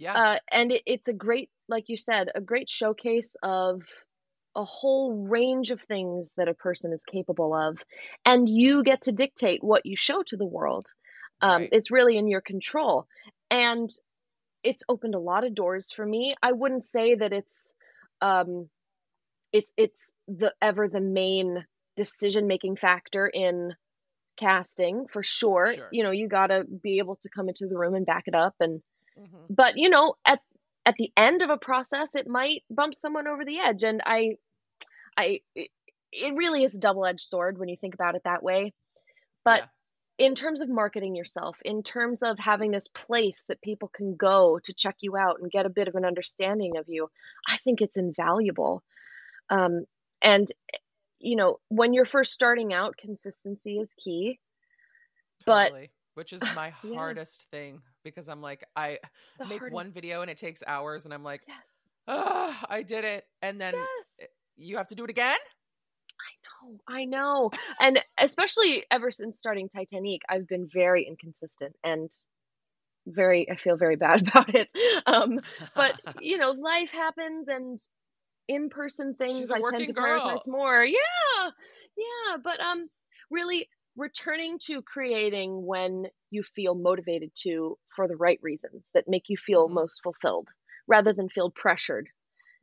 [0.00, 0.14] Yeah.
[0.14, 3.82] Uh, and it, it's a great, like you said, a great showcase of
[4.54, 7.78] a whole range of things that a person is capable of.
[8.24, 10.86] And you get to dictate what you show to the world.
[11.40, 11.68] Um, Right.
[11.72, 13.06] It's really in your control.
[13.50, 13.88] And
[14.62, 16.36] it's opened a lot of doors for me.
[16.42, 17.74] I wouldn't say that it's
[18.20, 18.70] um
[19.52, 21.66] it's it's the ever the main
[21.96, 23.74] decision making factor in
[24.38, 25.78] casting for sure.
[25.78, 25.90] Sure.
[25.90, 28.34] You know, you got to be able to come into the room and back it
[28.34, 28.82] up and
[29.16, 29.50] Mhm.
[29.50, 30.40] but you know, at
[30.86, 34.36] at the end of a process it might bump someone over the edge and I
[35.16, 35.70] I it,
[36.12, 38.74] it really is a double-edged sword when you think about it that way.
[39.44, 39.68] But Yeah.
[40.18, 44.58] In terms of marketing yourself, in terms of having this place that people can go
[44.64, 47.08] to check you out and get a bit of an understanding of you,
[47.46, 48.82] I think it's invaluable.
[49.50, 49.84] Um,
[50.22, 50.50] and,
[51.20, 54.38] you know, when you're first starting out, consistency is key.
[55.46, 55.90] But Totally.
[56.14, 57.00] Which is my Yeah.
[57.00, 58.98] hardest thing because I'm like, I
[59.38, 61.88] the make one video and it takes hours, and I'm like, Yes.
[62.08, 63.24] I did it.
[63.42, 64.28] And then Yes.
[64.56, 65.38] you have to do it again?
[66.62, 67.50] Know, I know.
[67.80, 72.10] And especially ever since starting Titanique, I've been very inconsistent and
[73.06, 74.72] very I feel very bad about it.
[75.06, 75.40] Um
[75.74, 77.78] but you know, life happens and
[78.48, 80.46] in-person things I tend to girl.
[80.46, 80.84] prioritize more.
[80.84, 81.50] Yeah.
[81.96, 82.88] Yeah, but um
[83.30, 89.24] really returning to creating when you feel motivated to for the right reasons that make
[89.28, 89.74] you feel Mhm.
[89.74, 90.48] most fulfilled
[90.86, 92.08] rather than feel pressured.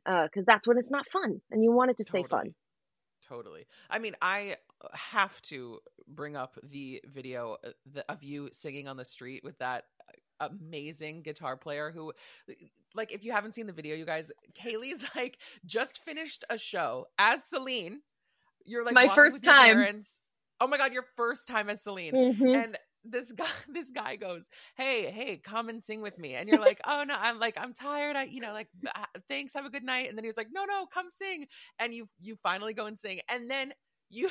[0.04, 2.54] Because that's when it's not fun and you want it to stay fun.
[3.28, 3.66] Totally.
[3.90, 8.96] I mean, I uh, have to bring up the video uh, of you singing on
[8.96, 9.84] the street with that
[10.40, 12.12] uh, amazing guitar player who
[12.94, 17.06] like if you haven't seen the video you guys Cayleigh's like just finished a show
[17.18, 18.00] as Celine
[18.64, 19.74] you're like My first time.
[19.76, 20.20] parents.
[20.60, 22.54] oh my god your first time as Celine Mhm.
[22.64, 22.78] and
[23.10, 26.34] this guy this guy goes hey hey come and sing with me.
[26.34, 28.16] And you're like oh no i'm like i'm tired.
[28.16, 30.08] I you know like "Ah, thanks have a good night.
[30.08, 31.46] And then he was like no no come sing.
[31.78, 33.20] And you you finally go and sing.
[33.28, 33.72] And then
[34.10, 34.30] you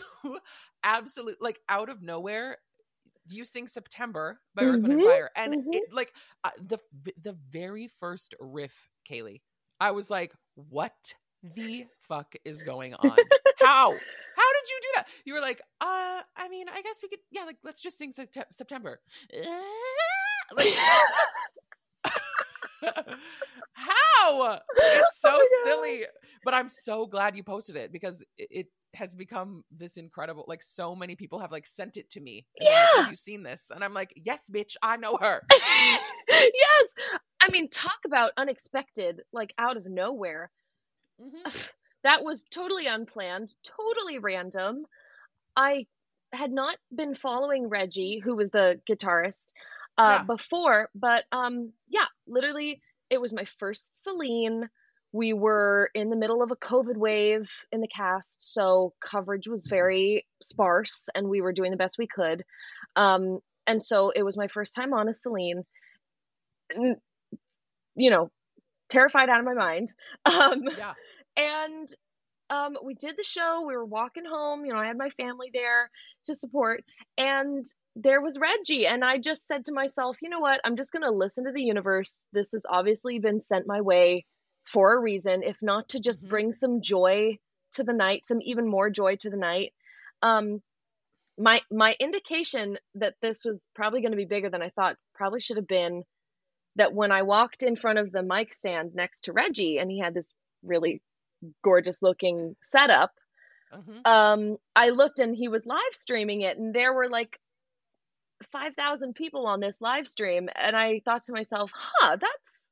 [0.83, 2.57] absolute like out of nowhere
[3.27, 5.29] you sing september by earth wind and Mhm, fire.
[5.35, 5.71] And mhm.
[5.71, 6.79] it like uh, the
[7.21, 9.41] the very first riff cayleigh
[9.79, 13.17] i was like what the fuck is going on?
[13.59, 13.91] How?
[13.91, 15.07] How did you do that?
[15.25, 18.11] You were like uh i mean i guess we could yeah like let's just sing
[18.11, 18.99] Sept- september.
[20.55, 20.73] Like
[23.73, 24.59] how?
[24.77, 26.05] It's so Oh silly
[26.43, 30.61] but i'm so glad you posted it because it, it has become this incredible like
[30.61, 33.01] so many people have like sent it to me been like, Yeah.
[33.01, 33.71] have you seen this?
[33.73, 35.41] And i'm like yes bitch i know her.
[36.29, 36.85] Yes.
[37.41, 40.49] I mean, talk about unexpected, like out of nowhere.
[41.19, 41.45] Mhm.
[42.03, 44.85] That was totally unplanned, totally random.
[45.55, 45.87] I
[46.33, 49.47] had not been following Reggie, who was the guitarist,
[49.97, 50.25] uh, Yeah.
[50.25, 54.69] before, but um, yeah, literally, it was my first Celine.
[55.13, 59.67] We were in the middle of a COVID wave in the cast, so coverage was
[59.67, 62.43] very sparse, and we were doing the best we could.
[62.95, 65.63] Um, and so it was my first time on a Celine.
[67.95, 68.31] You know,
[68.95, 69.93] terrified out of my mind.
[70.25, 70.93] Um, yeah
[71.37, 71.89] and
[72.49, 73.63] um, we did the show.
[73.67, 74.65] We were walking home.
[74.65, 75.89] You know, I had my family there
[76.25, 76.83] to support,
[77.17, 78.87] and there was Reggie.
[78.87, 80.61] And I just said to myself, you know what?
[80.63, 82.25] I'm just going to listen to the universe.
[82.33, 84.25] This has obviously been sent my way
[84.71, 86.29] for a reason, if not to just Mhm.
[86.29, 87.37] bring some joy
[87.73, 89.73] to the night, some even more joy to the night.
[90.21, 90.61] Um,
[91.37, 95.41] my my indication that this was probably going to be bigger than I thought probably
[95.41, 96.03] should have been
[96.77, 99.99] that when I walked in front of the mic stand next to Reggie and he
[99.99, 100.27] had this
[100.63, 101.01] really
[101.63, 103.11] gorgeous looking setup,
[103.73, 104.01] Mhm.
[104.07, 107.39] um, I looked and he was live streaming it and there were like
[108.51, 112.71] 5,000 people on this live stream and I thought to myself, huh, that's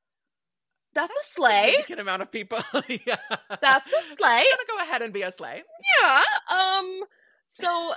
[0.95, 1.65] that's, a sleigh.
[1.71, 3.15] significant amount of people yeah
[3.61, 4.41] That's a sleigh.
[4.43, 5.63] It's gonna go ahead and be a sleigh
[5.99, 7.01] yeah um
[7.51, 7.93] so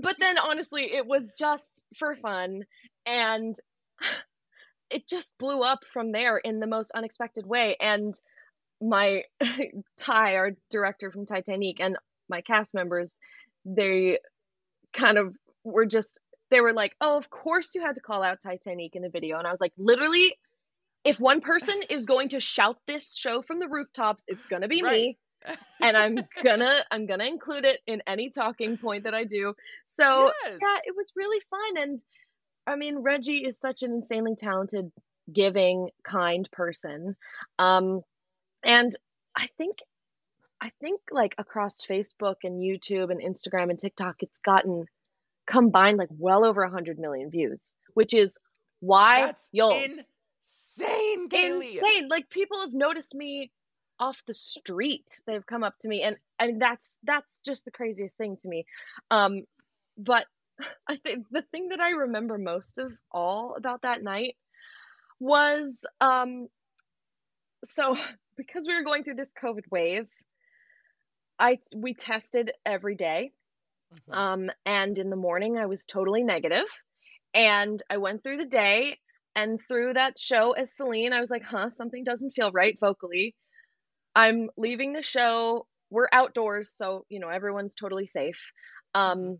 [0.00, 2.62] but then honestly it was just for fun
[3.04, 3.54] and
[4.90, 8.20] it just blew up from there in the most unexpected way and
[8.80, 9.22] my
[9.98, 11.96] tye our director from titanique and
[12.28, 13.08] my cast members
[13.64, 14.18] they
[14.92, 15.34] kind of
[15.64, 16.18] were just
[16.50, 19.38] they were like oh of course you had to call out titanique in the video
[19.38, 20.34] and i was like literally
[21.04, 24.68] if one person is going to shout this show from the rooftops it's going to
[24.68, 24.92] be Right.
[24.92, 25.18] me
[25.82, 29.54] and I'm gonna I'm gonna include it in any talking point that I do.
[29.98, 30.58] So Yes.
[30.60, 32.04] yeah, it was really fun, and
[32.68, 34.92] I mean Reggie is such an insanely talented
[35.32, 37.16] giving, kind person.
[37.58, 38.02] Um,
[38.64, 38.96] and
[39.36, 39.78] I think,
[40.60, 44.86] I think like across Facebook and YouTube and Instagram and TikTok, it's gotten
[45.46, 48.38] combined like well over a hundred million views, which is
[48.80, 49.48] why That's
[50.44, 51.64] insane, Cayleigh.
[51.64, 52.08] Insane.
[52.08, 53.50] Like people have noticed me
[54.00, 55.20] off the street.
[55.26, 58.64] They've come up to me and and that's that's just the craziest thing to me.
[59.10, 59.42] Um
[59.96, 60.26] but
[60.88, 64.36] I think the thing that I remember most of all about that night
[65.20, 66.48] was um
[67.66, 67.96] so
[68.36, 70.08] because we were going through this COVID wave,
[71.38, 73.32] I we tested every day.
[73.94, 74.18] Mm-hmm.
[74.18, 76.66] Um and in the morning I was totally negative
[77.34, 78.98] and I went through the day
[79.34, 83.34] and through that show as Celine I was like, "Huh, something doesn't feel right vocally."
[84.14, 85.66] I'm leaving the show.
[85.90, 88.40] We're outdoors, so you know everyone's totally safe.
[88.94, 89.38] Um,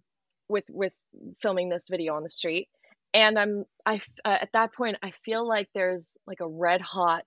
[0.48, 0.96] with with
[1.40, 2.68] filming this video on the street,
[3.14, 7.26] and I'm I uh, at that point I feel like there's like a red hot,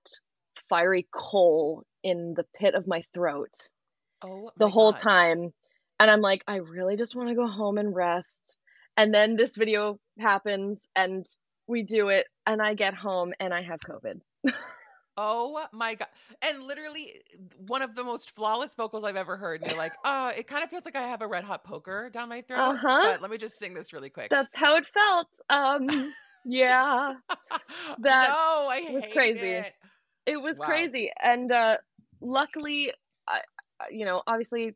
[0.69, 3.53] fiery coal in the pit of my throat.
[4.23, 5.01] Oh, the whole God.
[5.01, 5.53] time,
[5.99, 8.57] and I'm like I really just want to go home and rest.
[8.97, 11.25] And then this video happens, and
[11.67, 14.19] we do it, and I get home and I have COVID.
[15.23, 16.07] Oh my god!
[16.41, 17.21] And literally,
[17.67, 19.61] one of the most flawless vocals I've ever heard.
[19.61, 22.09] And you're like, uh, it kind of feels like I have a red hot poker
[22.11, 22.57] down my throat.
[22.59, 22.99] Uh-huh.
[23.03, 24.31] But let me just sing this really quick.
[24.31, 25.27] That's how it felt.
[25.51, 26.11] Um,
[26.45, 27.13] yeah,
[27.99, 29.47] that no, I was hate crazy.
[29.47, 29.73] it.
[30.25, 30.65] It was Wow.
[30.65, 31.77] crazy, and uh,
[32.19, 32.91] luckily,
[33.27, 33.41] I-
[33.91, 34.75] you know, obviously,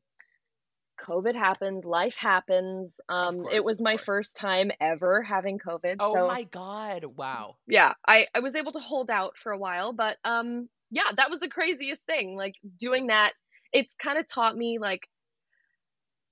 [1.05, 2.99] COVID happens, life happens.
[3.09, 5.97] Um, course, it was my first time ever having COVID.
[5.99, 7.05] Oh so my god!
[7.05, 7.57] Wow.
[7.67, 11.29] yeah, I I was able to hold out for a while, but um, yeah, that
[11.29, 12.35] was the craziest thing.
[12.35, 13.33] Like doing that,
[13.71, 15.07] it's kind of taught me like.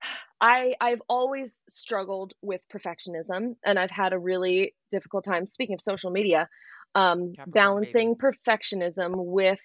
[0.41, 5.81] I I've always struggled with perfectionism and I've had a really difficult time speaking of
[5.81, 6.49] social media
[6.95, 9.61] um Capricorn, balancing perfectionism with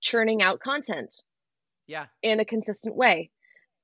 [0.00, 1.14] churning out content
[1.86, 2.06] Yeah.
[2.22, 3.30] in a consistent way.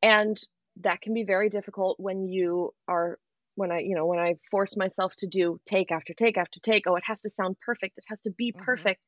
[0.03, 0.41] And
[0.77, 3.19] that can be very difficult when you are
[3.57, 6.85] when I, you know, when I force myself to do take after take after take,
[6.87, 8.57] oh, it has to sound perfect, it has to be Mhm.
[8.59, 9.03] perfect.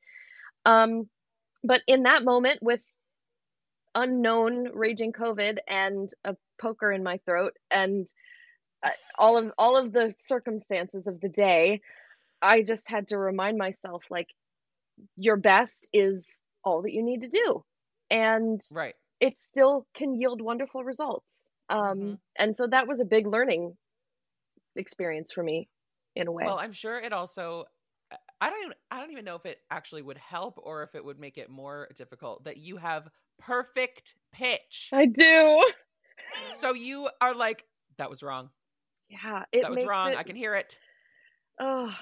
[0.66, 1.08] Um
[1.64, 2.82] but in that moment with
[3.94, 8.08] unknown raging covid and a poker in my throat and
[8.84, 11.80] uh, all of all of the circumstances of the day,
[12.42, 14.28] I just had to remind myself like
[15.16, 17.64] your best is all that you need to do.
[18.10, 18.96] And Right.
[19.22, 21.44] It still can yield wonderful results.
[21.70, 22.20] Um, Mhm.
[22.36, 23.78] And so that was a big learning
[24.76, 25.68] experience for me
[26.16, 26.44] in a way.
[26.44, 27.64] Well, I'm sure it also.
[28.42, 28.74] I don't even.
[28.90, 31.48] I don't even know if it actually would help or if it would make it
[31.48, 33.08] more difficult that you have
[33.38, 34.90] perfect pitch.
[34.92, 35.64] I do.
[36.54, 37.64] So you are like,
[37.98, 38.50] that was wrong.
[39.08, 40.12] Yeah, it that was wrong.
[40.12, 40.78] it- I can hear it.
[41.60, 41.94] oh,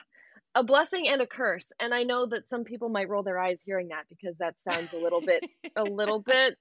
[0.54, 1.70] a blessing and a curse.
[1.78, 4.92] And I know that some people might roll their eyes hearing that because that sounds
[4.92, 5.44] a little bit
[5.76, 6.56] a little bit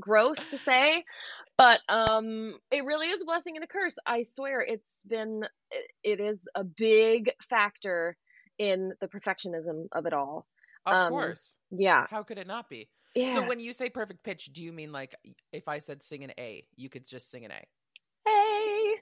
[0.00, 1.04] gross to say,
[1.56, 3.96] but um it really is a blessing and a curse.
[4.06, 5.44] I swear it's been
[6.02, 8.16] it, is a big factor
[8.58, 10.46] in the perfectionism of it all.
[10.86, 11.56] Of Um, course.
[11.70, 12.06] Yeah.
[12.08, 12.88] How could it not be?
[13.14, 13.34] Yeah.
[13.34, 15.14] So when you say perfect pitch, do you mean like
[15.52, 17.64] if I said sing an A, you could just sing an A?
[18.24, 18.94] hey.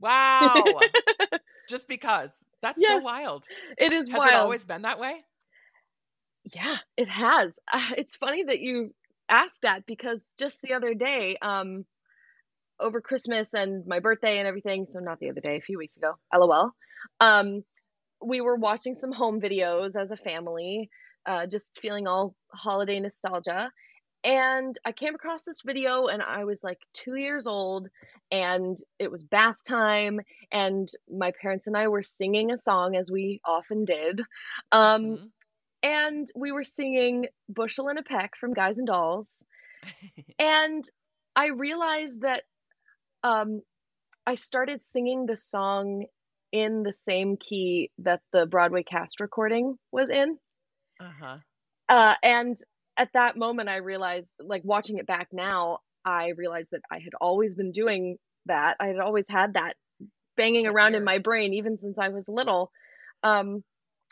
[0.00, 0.64] Wow.
[1.68, 2.44] just because.
[2.60, 3.44] That's so wild.
[3.78, 4.32] It is Has wild.
[4.32, 5.24] it always been that way?
[6.52, 7.54] Yeah, it has.
[7.72, 8.94] Uh, it's funny that you
[9.32, 11.86] asked that because just the other day, um,
[12.80, 15.96] over Christmas and my birthday and everything, so not the other day, a few weeks
[15.96, 16.72] ago, lol.
[17.20, 17.62] Um,
[18.24, 20.90] we were watching some home videos as a family,
[21.26, 23.70] uh, just feeling all holiday nostalgia.
[24.24, 27.88] And I came across this video and I was like two years old
[28.30, 30.20] and it was bath time
[30.52, 34.22] and my parents and I were singing a song as we often did.
[34.72, 35.32] Um, Mhm.
[35.82, 39.28] And we were singing Bushel and a Peck from Guys and Dolls.
[40.38, 40.84] and
[41.34, 42.42] I realized that
[43.24, 43.60] um,
[44.26, 46.06] I started singing the song
[46.52, 50.38] in the same key that the Broadway cast recording was in.
[51.00, 51.38] Uh-huh.
[51.88, 52.56] Uh, and
[52.96, 57.14] at that moment, I realized, like watching it back now, I realized that I had
[57.20, 58.76] always been doing that.
[58.80, 59.74] I had always had that
[60.36, 62.70] banging around in my brain, even since I was little.
[63.22, 63.64] Um,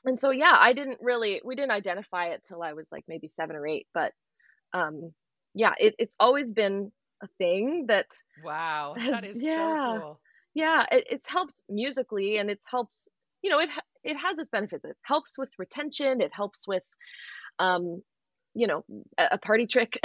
[0.05, 3.29] and so, yeah, I didn't really, we didn't identify it till I was like maybe
[3.29, 3.87] seven or eight.
[3.95, 4.13] But
[4.73, 5.13] um,
[5.55, 6.93] yeah, it, it's always been
[7.23, 8.07] a thing that
[8.43, 8.95] Wow.
[8.99, 9.55] Has- That is yeah.
[9.55, 10.21] so cool.
[10.55, 13.09] yeah it, it's helped musically and it's helped
[13.43, 13.69] you know it
[14.03, 16.83] it has its benefits it helps with retention it helps with
[17.59, 18.03] um
[18.55, 18.85] you know
[19.19, 19.99] a, a party trick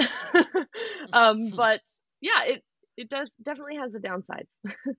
[1.13, 1.81] um but
[2.21, 2.63] yeah it
[2.97, 4.51] it does definitely has the downsides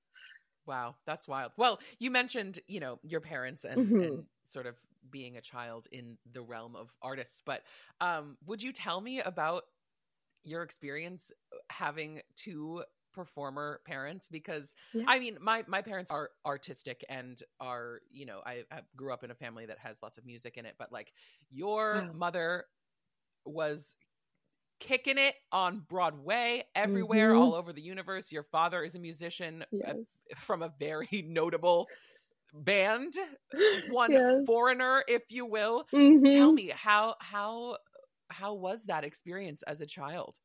[0.67, 1.53] Wow, that's wild.
[1.57, 4.03] Well, you mentioned, you know, your parents and, Mhm.
[4.03, 4.79] and sort of
[5.11, 7.65] being a child in the realm of artists, but
[8.01, 9.65] um, would you tell me about
[10.45, 14.29] your experience uh, having two performer parents?
[14.29, 15.07] Because Yeah.
[15.07, 19.25] I mean, my my parents are artistic and are, you know, I, I grew up
[19.25, 21.13] in a family that has lots of music in it, but like
[21.51, 22.13] your Yeah.
[22.13, 22.67] mother
[23.47, 23.97] was
[24.81, 27.35] kicking it on Broadway, everywhere, Mhm.
[27.35, 28.31] all over the universe.
[28.33, 29.95] Your father is a musician uh,
[30.37, 31.91] from a very notable
[32.55, 33.15] band,
[33.85, 34.47] one Yes.
[34.47, 35.87] foreigner, if you will.
[36.31, 36.53] Tell Mhm.
[36.53, 37.79] me how how
[38.31, 40.37] how was that experience as a child?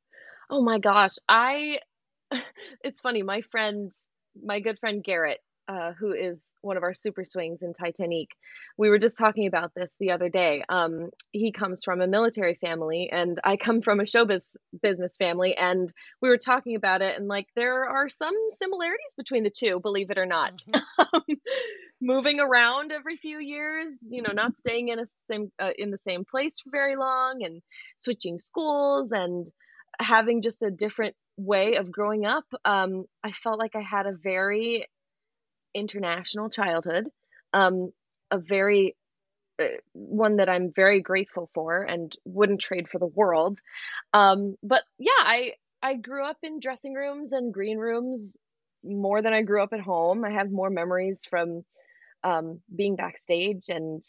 [0.49, 1.15] Oh my gosh.
[1.27, 1.79] I
[2.83, 3.91] it's funny, my friend,
[4.41, 8.31] my good friend Garrett, uh, who is one of our super swings in Titanique,
[8.77, 10.63] we were just talking about this the other day.
[10.69, 15.55] Um, he comes from a military family, and I come from a showbiz business family,
[15.57, 15.91] and
[16.21, 20.09] we were talking about it, and like there are some similarities between the two, believe
[20.11, 20.53] it or not.
[21.13, 21.23] Um,
[22.03, 25.99] Moving around every few years, you know, not staying in a same uh, in the
[25.99, 27.61] same place for very long, and
[27.97, 29.45] switching schools, and
[29.99, 32.45] having just a different way of growing up.
[32.65, 34.87] Um, I felt like I had a very
[35.73, 37.05] international childhood,
[37.53, 37.91] um,
[38.31, 38.95] a very
[39.59, 43.59] uh, one that I'm very grateful for and wouldn't trade for the world.
[44.13, 48.37] Um, but yeah, I I grew up in dressing rooms and green rooms
[48.83, 50.25] more than I grew up at home.
[50.25, 51.63] I have more memories from
[52.23, 54.01] um, being backstage and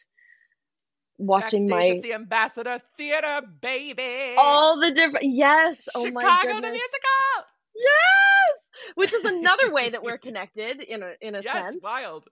[1.18, 4.34] watching Backstage my at the Ambassador Theater, baby.
[4.36, 7.46] all the different yes oh my Chicago the musical.
[7.76, 12.24] yes which is another way that we're connected in a in a Yes, sense wild.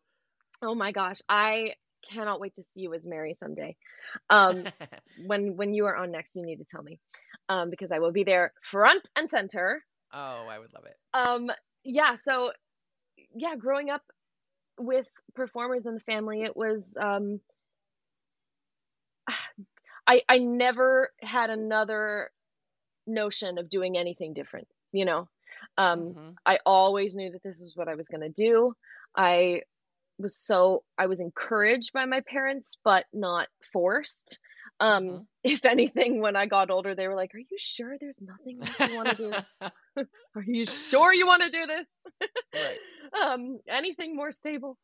[0.63, 1.75] oh my gosh i
[2.13, 3.77] cannot wait to see you as mary someday
[4.31, 4.65] um
[5.27, 6.99] when when you are on next you need to tell me
[7.49, 10.97] um because i will be there front and center oh, I would love it.
[11.15, 11.51] um
[11.85, 12.51] yeah so
[13.37, 14.03] yeah growing up
[14.81, 17.41] with performers in the family it was um
[20.07, 22.31] i i never had another
[23.07, 25.29] notion of doing anything different you know?
[25.79, 26.39] Um Mhm.
[26.47, 28.75] i always knew that this is what i was going to do.
[29.17, 29.63] I
[30.19, 34.39] was so i was encouraged by my parents but not forced
[34.81, 35.27] um Mhm.
[35.45, 38.79] if anything when i got older they were like are you sure there's nothing else
[38.85, 39.37] you want to do
[40.37, 41.87] are you sure you want to do this
[42.55, 42.81] Right.
[43.21, 44.79] um anything more stable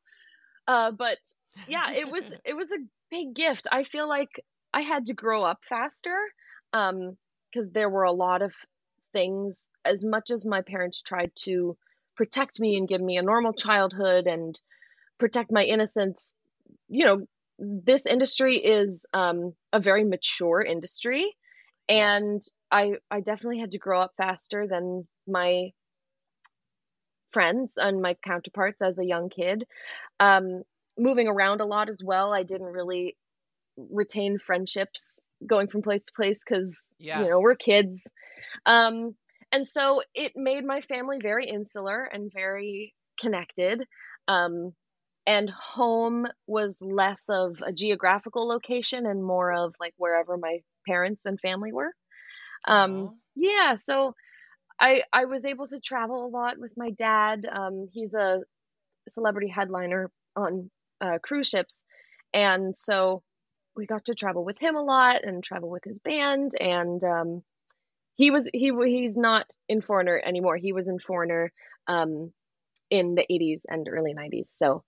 [0.68, 1.18] uh but
[1.66, 2.78] yeah it was it was a
[3.10, 4.30] big gift i feel like
[4.74, 6.16] i had to grow up faster
[6.72, 7.16] um
[7.52, 8.52] because there were a lot of
[9.12, 11.76] things as much as my parents tried to
[12.16, 14.60] protect me and give me a normal childhood and
[15.18, 16.32] protect my innocence
[16.88, 17.26] you know
[17.58, 21.32] this industry is um a very mature industry
[21.88, 22.20] Yes.
[22.20, 25.70] and i i definitely had to grow up faster than my
[27.32, 29.64] friends and my counterparts as a young kid
[30.20, 30.62] um
[30.98, 33.16] moving around a lot as well i didn't really
[33.90, 37.22] retain friendships going from place to place because Yeah.
[37.22, 38.02] you know we're kids
[38.66, 39.14] um
[39.52, 43.84] and so it made my family very insular and very connected
[44.28, 44.72] um
[45.26, 51.26] and home was less of a geographical location and more of like wherever my parents
[51.26, 51.92] and family were.
[52.68, 53.14] Um Aw.
[53.34, 54.14] yeah so
[54.80, 57.46] i i was able to travel a lot with my dad.
[57.50, 58.40] Um he's a
[59.08, 60.70] celebrity headliner on
[61.00, 61.84] uh, cruise ships.
[62.34, 63.22] And so
[63.76, 66.52] we got to travel with him a lot and travel with his band.
[66.60, 67.42] And um
[68.16, 70.56] he was he he's not in foreigner anymore.
[70.56, 71.52] He was in foreigner
[71.88, 72.32] um
[72.90, 74.84] in the 80s and early 90s so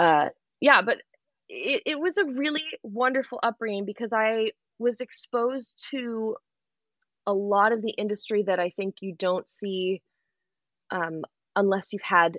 [0.00, 0.28] uh
[0.60, 0.98] yeah but
[1.50, 6.36] it, it was a really wonderful upbringing because i was exposed to
[7.26, 10.02] a lot of the industry that i think you don't see
[10.90, 11.22] um
[11.56, 12.38] unless you've had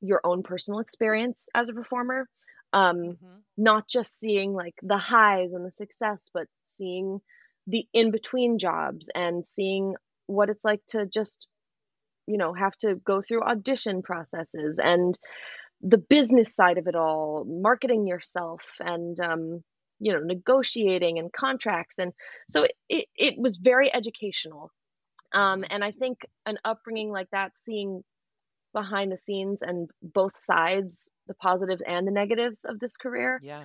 [0.00, 2.28] your own personal experience as a performer
[2.72, 3.44] um Mhm.
[3.56, 7.20] not just seeing like the highs and the success but seeing
[7.68, 9.94] the in between jobs and seeing
[10.26, 11.48] what it's like to just
[12.26, 15.18] you know have to go through audition processes and
[15.82, 19.62] the business side of it all marketing yourself and um
[19.98, 22.12] you know negotiating and contracts and
[22.48, 24.70] so it it, it was very educational
[25.34, 28.02] um and i think an upbringing like that seeing
[28.72, 33.64] behind the scenes and both sides the positives and the negatives of this career Yeah.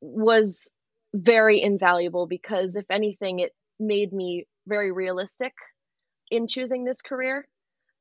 [0.00, 0.70] was
[1.14, 5.52] very invaluable because if anything it made me very realistic
[6.30, 7.46] in choosing this career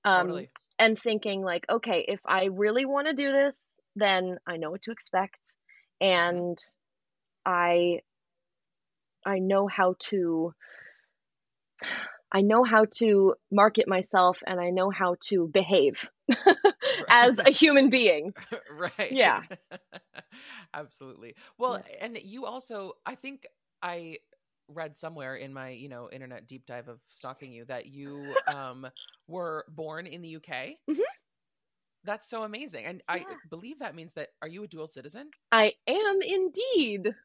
[0.03, 0.49] um Totally.
[0.83, 4.81] And thinking like okay if i really want to do this then i know what
[4.81, 5.53] to expect
[6.01, 6.57] and
[7.45, 7.99] i
[9.25, 10.53] i know how to
[12.33, 16.09] I know how to market myself and I know how to behave
[17.07, 18.33] as a human being.
[18.71, 19.11] right.
[19.11, 19.39] Yeah.
[20.73, 21.35] Absolutely.
[21.59, 23.45] Well, and you also, I think
[23.83, 24.17] I
[24.73, 28.87] read somewhere in my, you know, internet deep dive of stalking you that you um
[29.27, 30.77] were born in the UK.
[30.89, 31.01] Mhm.
[32.03, 32.85] That's so amazing.
[32.85, 35.31] And I believe that means that are you a dual citizen?
[35.51, 37.15] I am indeed.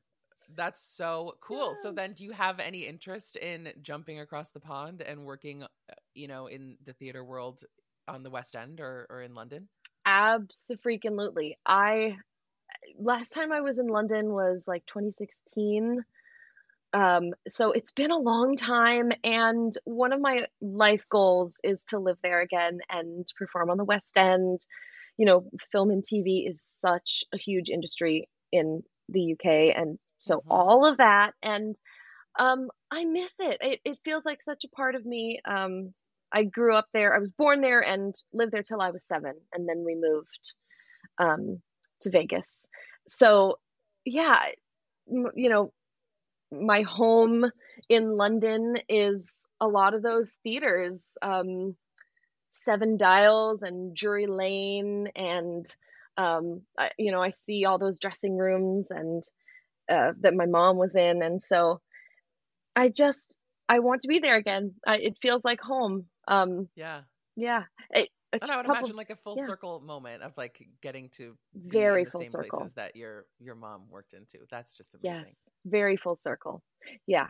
[0.55, 1.75] That's so cool.
[1.75, 5.69] So then do you have any interest in jumping across the pond and working, uh,
[6.15, 7.65] you know, in the theater world
[8.07, 9.69] on the West End or, or in London?
[10.07, 11.59] Absolutely.
[11.67, 12.17] I
[12.99, 16.05] last time I was in London was like 2016.
[16.93, 21.99] Um, so it's been a long time, and one of my life goals is to
[21.99, 24.61] live there again and perform on the West End.
[25.19, 30.45] You know, film and TV is such a huge industry in the UK, and so
[30.45, 30.51] Mhm.
[30.51, 31.79] all of that, and
[32.39, 33.59] um, I miss it.
[33.61, 35.41] It it feels like such a part of me.
[35.45, 35.95] Um,
[36.33, 37.15] I grew up there.
[37.15, 40.55] I was born there and lived there till I was seven, and then we moved
[41.19, 41.61] um,
[42.03, 42.67] to Vegas.
[43.09, 43.59] So,
[44.05, 44.41] yeah,
[45.11, 45.73] m- you know,
[46.53, 47.51] my home
[47.89, 51.77] in London is a lot of those theaters, um,
[52.51, 55.67] Seven Dials and Drury Lane, and
[56.17, 59.23] um, I, you know, I see all those dressing rooms and
[59.89, 61.81] uh, that my mom was in, and so
[62.75, 63.37] I just
[63.69, 64.75] I want to be there again.
[64.87, 66.07] I, it feels like home.
[66.27, 67.03] Um, Yeah.
[67.37, 69.47] yeah, it, And I would couple- imagine like a full yeah.
[69.47, 72.59] circle moment of like getting to Very the full same circle.
[72.59, 74.39] places that your your mom worked into.
[74.51, 75.05] That's just amazing.
[75.11, 75.37] Yes, amazing.
[75.65, 76.63] very full circle.
[77.07, 77.29] Yeah.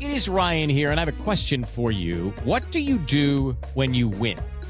[0.00, 2.30] It is Ryan here, and I have a question for you.
[2.44, 4.38] What do you do when you win?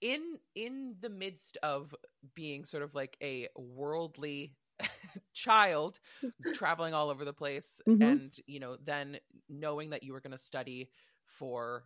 [0.00, 1.94] in in the midst of
[2.34, 4.54] being sort of like a worldly
[5.32, 5.98] child
[6.54, 8.20] traveling all over the place Mhm.
[8.20, 9.18] and you know then
[9.48, 10.90] knowing that you were going to study
[11.26, 11.84] for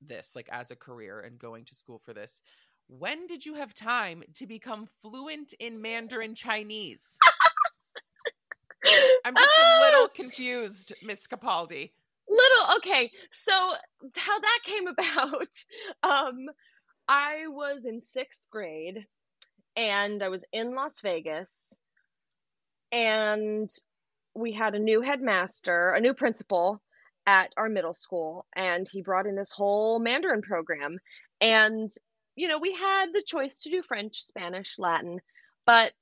[0.00, 2.40] this like as a career and going to school for this
[2.88, 7.16] when did you have time to become fluent in mandarin chinese
[9.24, 11.92] i'm just a little confused miss capaldi
[12.28, 13.10] little okay
[13.44, 13.52] so
[14.14, 15.48] how that came about
[16.02, 16.46] um
[17.08, 19.06] i was in sixth grade
[19.76, 21.58] and i was in las vegas
[22.92, 23.70] and
[24.34, 26.82] we had a new headmaster a new principal
[27.26, 30.96] at our middle school and he brought in this whole mandarin program.
[31.40, 31.90] And
[32.36, 35.18] you know we had the choice to do french spanish latin
[35.66, 35.94] but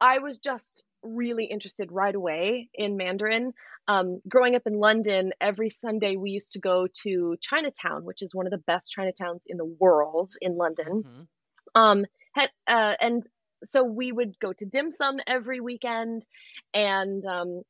[0.00, 3.52] i was just really interested right away in mandarin
[3.86, 8.34] um, growing up in London, every Sunday we used to go to Chinatown, which is
[8.34, 11.04] one of the best Chinatowns in the world in London.
[11.04, 11.26] Mhm.
[11.74, 12.06] Um,
[12.66, 13.22] uh, and
[13.62, 16.26] so we would go to dim sum every weekend,
[16.72, 17.62] and um,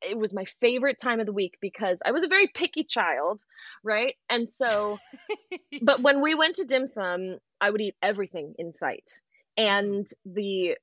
[0.00, 3.42] it was my favorite time of the week because I was a very picky child,
[3.82, 4.16] right?
[4.30, 4.98] And so,
[5.82, 9.20] but when we went to dim sum, I would eat everything in sight,
[9.56, 10.76] and the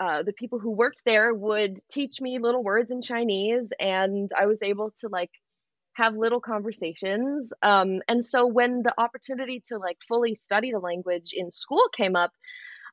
[0.00, 4.46] uh, the people who worked there would teach me little words in Chinese, and I
[4.46, 5.30] was able to like
[5.94, 7.52] have little conversations.
[7.62, 12.14] Um, and so when the opportunity to like fully study the language in school came
[12.14, 12.30] up,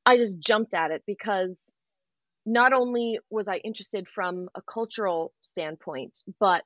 [0.05, 1.59] I just jumped at it because
[2.45, 6.65] not only was I interested from a cultural standpoint, but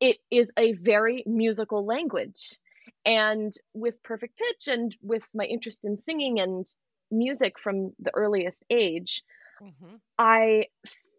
[0.00, 2.58] it is a very musical language.
[3.04, 6.66] And with perfect pitch and with my interest in singing and
[7.10, 9.22] music from the earliest age,
[9.60, 10.00] Mhm.
[10.18, 10.66] I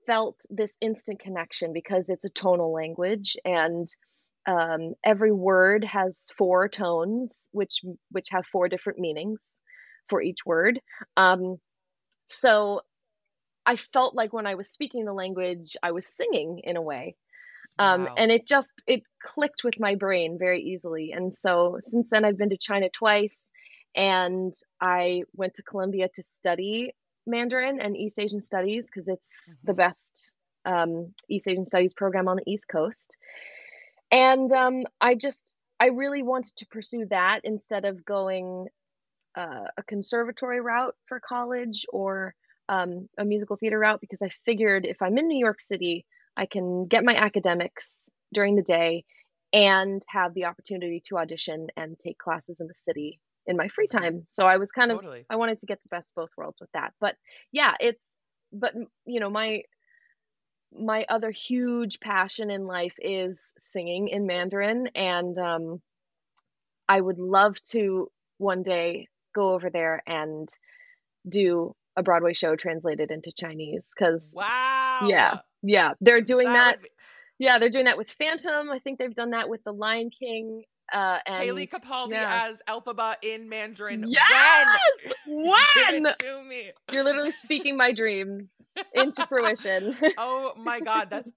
[0.08, 3.88] felt this instant connection because it's a tonal language and
[4.48, 7.82] um, every word has four tones which
[8.12, 9.52] which have four different meanings
[10.10, 10.82] for each word
[11.18, 11.58] um,
[12.28, 12.82] so
[13.66, 17.16] i felt like when i was speaking the language i was singing in a way
[17.80, 18.16] Um, Wow.
[18.18, 21.12] and it just it clicked with my brain very easily.
[21.14, 23.51] And so since then, I've been to China twice,
[23.96, 26.94] and I went to Columbia to study
[27.28, 30.34] Mandarin and East Asian Studies because it's the best
[30.66, 33.18] um, East Asian Studies program on the East Coast.
[34.12, 38.68] And um, I just I really wanted to pursue that instead of going
[39.36, 42.36] uh, a conservatory route for college or
[42.70, 46.06] um, a musical theater route because I figured if I'm in New York City,
[46.38, 49.06] I can get my academics during the day
[49.54, 53.88] and have the opportunity to audition and take classes in the city in my free
[53.88, 54.26] time.
[54.30, 55.22] So I was kind Totally.
[55.22, 56.94] of I wanted to get the best both worlds with that.
[57.00, 57.16] But
[57.52, 58.06] yeah, it's
[58.54, 58.74] but
[59.06, 59.64] you know my
[60.74, 65.82] my other huge passion in life is singing in Mandarin and um
[66.88, 70.50] I would love to one day go over there and
[71.28, 75.08] do a Broadway show translated into Chinese cuz Wow.
[75.08, 75.40] yeah.
[75.64, 76.90] Yeah, they're doing That that.
[77.38, 78.70] Yeah, they're doing that with Phantom.
[78.70, 80.64] I think they've done that with The Lion King
[80.94, 82.48] uh and Cayleigh Capaldi yeah.
[82.50, 84.06] as Elphaba in Mandarin.
[84.08, 84.80] Yes!
[85.28, 86.04] When?
[86.04, 86.04] When?
[86.20, 86.72] To me.
[86.92, 88.54] You're literally speaking my dreams
[88.94, 89.96] into fruition.
[90.18, 91.32] oh my god that's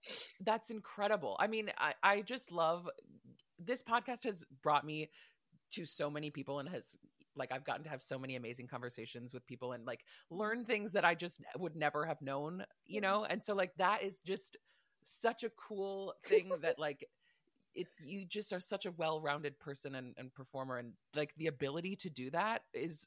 [0.45, 2.89] that's incredible i mean i i just love
[3.59, 5.11] this podcast has brought me
[5.71, 6.97] to so many people and has
[7.37, 10.93] like i've gotten to have so many amazing conversations with people and like learn things
[10.93, 14.57] that i just would never have known you know and so like that is just
[15.05, 17.07] such a cool thing that like
[17.75, 21.97] it you just are such a well-rounded person and, and performer and like the ability
[21.97, 23.07] to do that is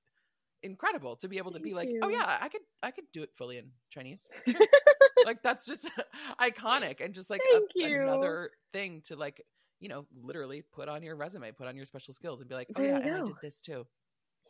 [0.63, 3.29] incredible to be able to be like oh yeah i could i could do it
[3.37, 4.27] fully in chinese.
[5.25, 5.89] Like that's just
[6.39, 9.43] iconic and just like a- another thing to like
[9.81, 12.67] you know literally put on your resume put on your special skills and be like
[12.77, 13.85] oh There yeah you and i did this too.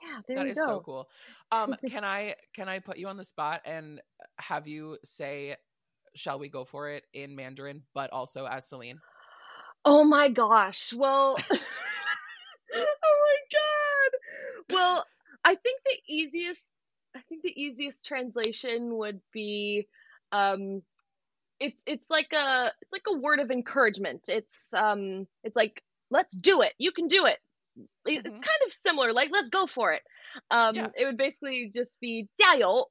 [0.04, 0.66] Yeah, there that you is go.
[0.66, 1.10] so cool.
[1.52, 4.00] Um can i can i put you on the spot and
[4.38, 5.56] have you say
[6.16, 9.00] shall we go for it in mandarin but also as celine
[9.85, 10.93] Oh my gosh.
[10.93, 11.37] Well,
[12.75, 14.75] oh my god.
[14.75, 15.07] Well,
[15.45, 16.69] I think the easiest
[17.17, 19.89] I think the easiest translation would be
[20.31, 20.83] um
[21.61, 24.29] it's it's like a it's like a word of encouragement.
[24.29, 26.73] It's um it's like let's do it.
[26.79, 27.39] You can do it.
[28.07, 30.03] It- It's kind of similar like let's go for it.
[30.51, 30.89] Um Yeah.
[30.97, 32.87] it would basically just be 加油.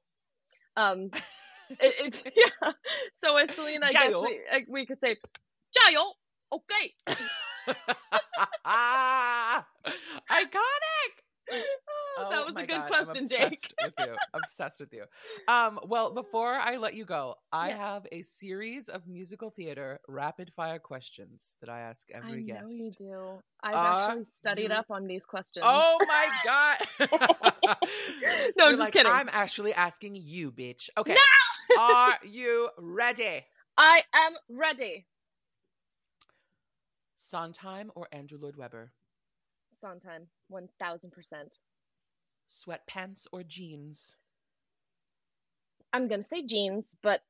[0.76, 1.10] Um
[1.80, 2.72] it, it, yeah.
[3.22, 4.22] So as Celine, I guess 加油.
[4.22, 5.16] we, like, we could say
[5.72, 6.12] 加油.
[6.51, 6.93] Okay.
[10.31, 11.13] iconic
[12.19, 13.39] Oh, that was a good God, question, I'm Jake.
[13.53, 14.15] obsessed with you.
[14.33, 15.03] Obsessed with you.
[15.47, 17.77] Um, well, before I let you go, I Yeah.
[17.77, 22.65] have a series of musical theater rapid fire questions that I ask every I every
[22.65, 23.39] know you do.
[23.63, 25.63] I've Are actually studied you- up on these questions.
[25.65, 26.77] Oh my god!
[28.57, 29.11] No, You're just like, kidding.
[29.11, 30.89] I'm actually asking you, bitch.
[30.97, 31.13] Okay.
[31.13, 31.79] No!
[31.81, 33.45] Are you ready?
[33.77, 35.05] I am ready.
[37.17, 38.91] Sondheim or Andrew Lloyd Webber?
[39.81, 41.59] Sondheim, one thousand percent.
[42.47, 44.15] Sweatpants or jeans?
[45.91, 47.21] I'm gonna say jeans, but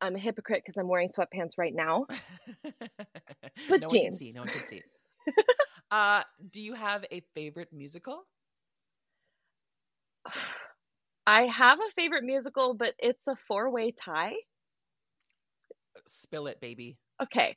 [0.00, 2.06] I'm a hypocrite because I'm wearing sweatpants right now.
[3.68, 4.18] But no one can jeans.
[4.18, 4.32] see.
[4.32, 4.82] No one can see.
[5.90, 8.24] uh, do you have a favorite musical?
[11.26, 14.34] I have a favorite musical, but it's a four-way tie.
[16.06, 16.98] Spill it, baby.
[17.22, 17.56] Okay,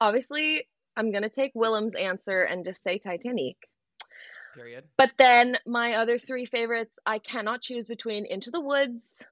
[0.00, 0.66] obviously,
[0.96, 3.56] I'm gonna take Willem's answer and just say Titanique.
[4.54, 4.84] Period.
[4.96, 9.22] But then my other three favorites, I cannot choose between Into the Woods,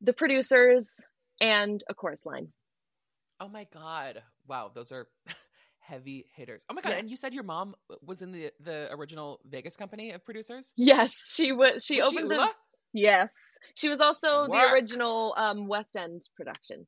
[0.00, 1.04] The Producers,
[1.40, 2.48] and A Chorus Line.
[3.40, 4.22] Oh my god!
[4.46, 5.08] Wow, those are
[5.80, 6.64] heavy hitters.
[6.70, 6.90] Oh my god!
[6.90, 6.98] Yeah.
[6.98, 10.72] And you said your mom was in the the original Vegas company of producers.
[10.76, 11.84] Yes, she was.
[11.84, 12.48] She Was she opened the.
[12.92, 13.32] Yes,
[13.74, 14.50] she was also Work.
[14.50, 16.86] the original um, West End production.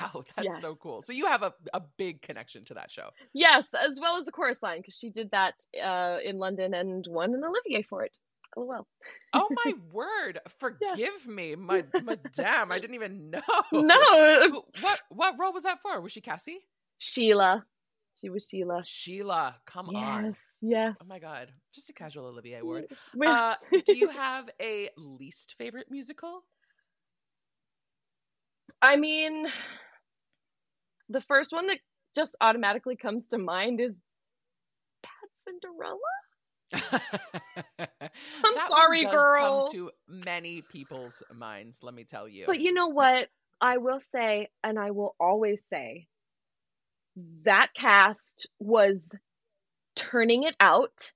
[0.00, 0.60] Wow, that's Yes.
[0.60, 1.02] so cool.
[1.02, 3.10] So you have a a big connection to that show.
[3.32, 7.04] Yes, as well as the chorus line because she did that uh, in London and
[7.08, 8.18] won an Olivier for it.
[8.56, 8.86] LOL.
[9.34, 10.38] Oh my word!
[10.58, 12.72] Forgive me, my madame.
[12.72, 13.40] I didn't even know.
[13.72, 14.62] No.
[14.80, 16.00] What what role was that for?
[16.00, 16.60] Was she Cassie?
[16.98, 17.64] Sheila.
[18.18, 18.82] She was Sheila.
[18.84, 20.24] Sheila, come on.
[20.24, 20.96] Yes, yes.
[21.02, 22.86] Oh my god, just a casual Olivier award.
[23.24, 26.44] Uh, do you have a least favorite musical?
[28.82, 29.46] I mean,
[31.08, 31.78] the first one that
[32.14, 33.92] just automatically comes to mind is
[35.02, 35.10] Bad
[35.46, 35.98] Cinderella.
[38.44, 39.66] I'm sorry, girl.
[39.66, 41.80] Come to many people's minds.
[41.82, 42.44] Let me tell you.
[42.46, 43.28] But you know what?
[43.60, 46.06] I will say, and I will always say,
[47.44, 49.14] that cast was
[49.94, 51.12] turning it out,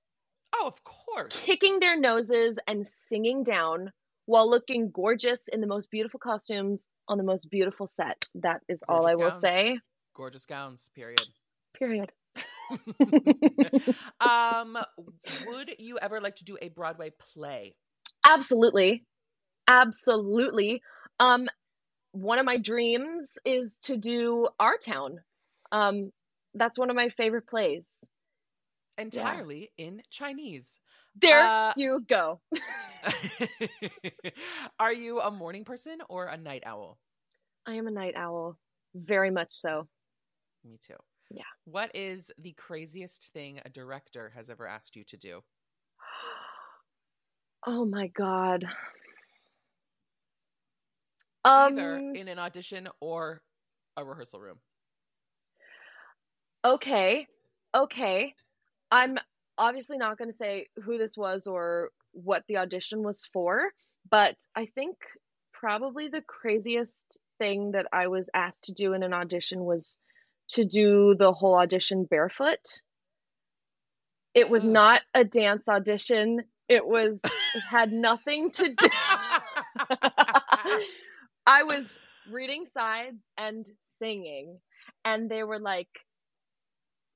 [0.55, 1.39] oh, of course.
[1.45, 3.91] kicking their noses and singing down
[4.25, 8.25] while looking gorgeous in the most beautiful costumes on the most beautiful set.
[8.35, 9.41] That is all I will gowns.
[9.41, 9.79] say.
[10.15, 11.27] Gorgeous gowns, period.
[11.77, 12.11] Period.
[14.21, 14.77] um,
[15.45, 17.75] would you ever like to do a Broadway play?
[18.25, 19.03] Absolutely.
[19.67, 20.81] Absolutely.
[21.19, 21.47] Um
[22.13, 25.19] one of my dreams is to do Our Town.
[25.71, 26.11] Um
[26.53, 27.87] that's one of my favorite plays.
[28.97, 30.79] Entirely in Chinese.
[31.15, 32.41] There Uh, you go.
[34.79, 36.99] Are you a morning person or a night owl?
[37.65, 38.57] I am a night owl.
[38.93, 39.87] Very much so.
[40.63, 40.97] Me too.
[41.29, 41.43] Yeah.
[41.65, 45.43] What is the craziest thing a director has ever asked you to do?
[47.65, 48.65] Oh my god.
[51.45, 53.41] Um Either in an audition or
[53.95, 54.61] a rehearsal room.
[56.65, 57.27] okay.
[57.75, 58.35] Okay.
[58.91, 59.17] I'm
[59.57, 63.69] obviously not going to say who this was or what the audition was for,
[64.09, 64.97] but I think
[65.53, 69.99] probably the craziest thing that I was asked to do in an audition was
[70.49, 72.81] to do the whole audition barefoot.
[74.33, 76.41] It was not a dance audition.
[76.67, 78.89] It was it had nothing to do
[81.45, 81.85] I was
[82.31, 83.65] reading sides and
[83.99, 84.59] singing
[85.03, 85.89] and they were like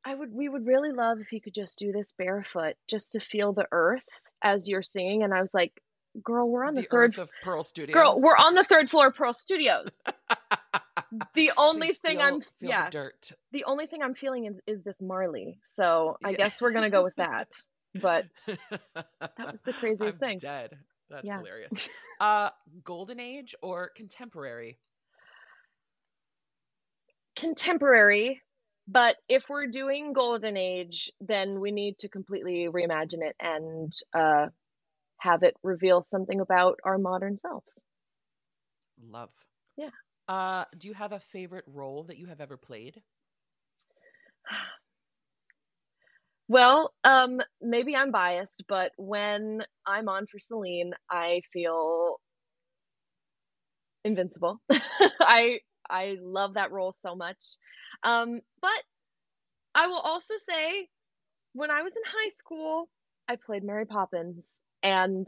[0.05, 3.19] I would we would really love if you could just do this barefoot just to
[3.19, 4.05] feel the earth
[4.43, 5.81] as you're singing and I was like
[6.23, 7.93] girl we're on the, the third of Pearl Studios.
[7.93, 10.01] girl we're on the third floor of Pearl Studios.
[11.35, 13.31] the only Please thing feel- I'm feel the yeah dirt.
[13.51, 15.59] the only thing I'm feeling is, is this Marley.
[15.73, 17.51] So I guess we're gonna go with that.
[18.01, 19.07] But that
[19.39, 20.37] was the craziest I'm thing.
[20.37, 20.77] Dead.
[21.09, 21.37] That's Yeah.
[21.39, 21.89] hilarious.
[22.21, 22.49] Uh,
[22.85, 24.77] golden age or contemporary?
[27.35, 28.41] contemporary
[28.87, 34.47] but if we're doing golden age then we need to completely reimagine it and uh
[35.19, 37.83] have it reveal something about our modern selves
[39.01, 39.31] Love.
[39.77, 39.89] Yeah.
[40.27, 43.01] Uh, do you have a favorite role that you have ever played?
[46.47, 52.19] well um maybe i'm biased but when i'm on for celine i feel
[54.03, 54.61] invincible
[55.19, 55.59] i
[55.89, 57.57] i love that role so much.
[58.03, 58.83] Um but
[59.73, 60.87] i will also say
[61.53, 62.89] when i was in high school
[63.27, 64.49] i played mary poppins
[64.83, 65.27] and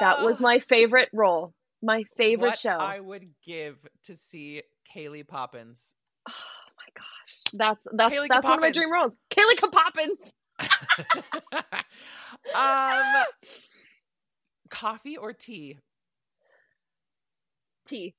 [0.00, 1.52] that was my favorite role
[1.82, 2.78] my favorite what show.
[2.78, 5.94] I would give to see Cayleigh Poppins.
[6.34, 9.16] Oh my gosh, that's that's Cayleigh that's one of my dream roles.
[9.30, 10.18] Cayleigh Poppins.
[12.54, 13.24] Um,
[14.68, 15.78] coffee or tea?
[17.86, 18.14] tea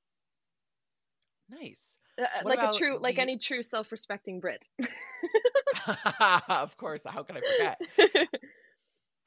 [1.50, 1.98] Nice.
[2.18, 4.68] Uh, like a true like the- any true self-respecting brit
[6.48, 7.04] of course.
[7.04, 8.28] How can I forget?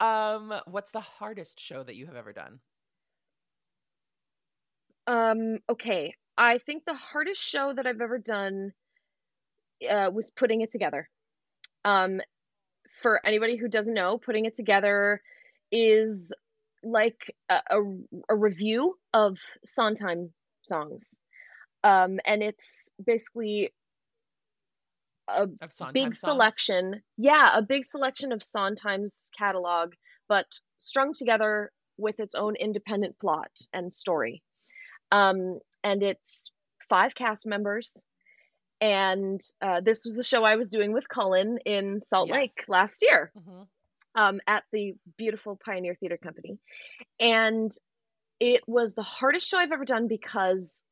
[0.00, 2.60] um, what's the hardest show that you have ever done?
[5.06, 6.14] Um, okay.
[6.36, 8.72] I think the hardest show that I've ever done
[9.88, 11.08] uh, was putting it together.
[11.84, 12.20] Um,
[13.02, 15.20] for anybody who doesn't know, putting it together
[15.70, 16.32] is
[16.82, 17.80] like a, a,
[18.30, 21.08] a revue of Sondheim songs.
[21.84, 23.72] Um, and it's basically
[25.28, 26.20] a big songs?
[26.20, 27.02] selection.
[27.16, 29.92] Yeah, a big selection of Sondheim's catalog,
[30.28, 30.46] but
[30.78, 34.42] strung together with its own independent plot and story.
[35.10, 36.50] Um, and it's
[36.88, 37.96] five cast members.
[38.80, 43.02] And uh, this was the show I was doing with Cullen in Salt Lake last
[43.02, 43.66] year Mhm.
[44.14, 46.58] um, at the beautiful Pioneer Theater Company.
[47.18, 47.72] And
[48.38, 50.84] it was the hardest show I've ever done because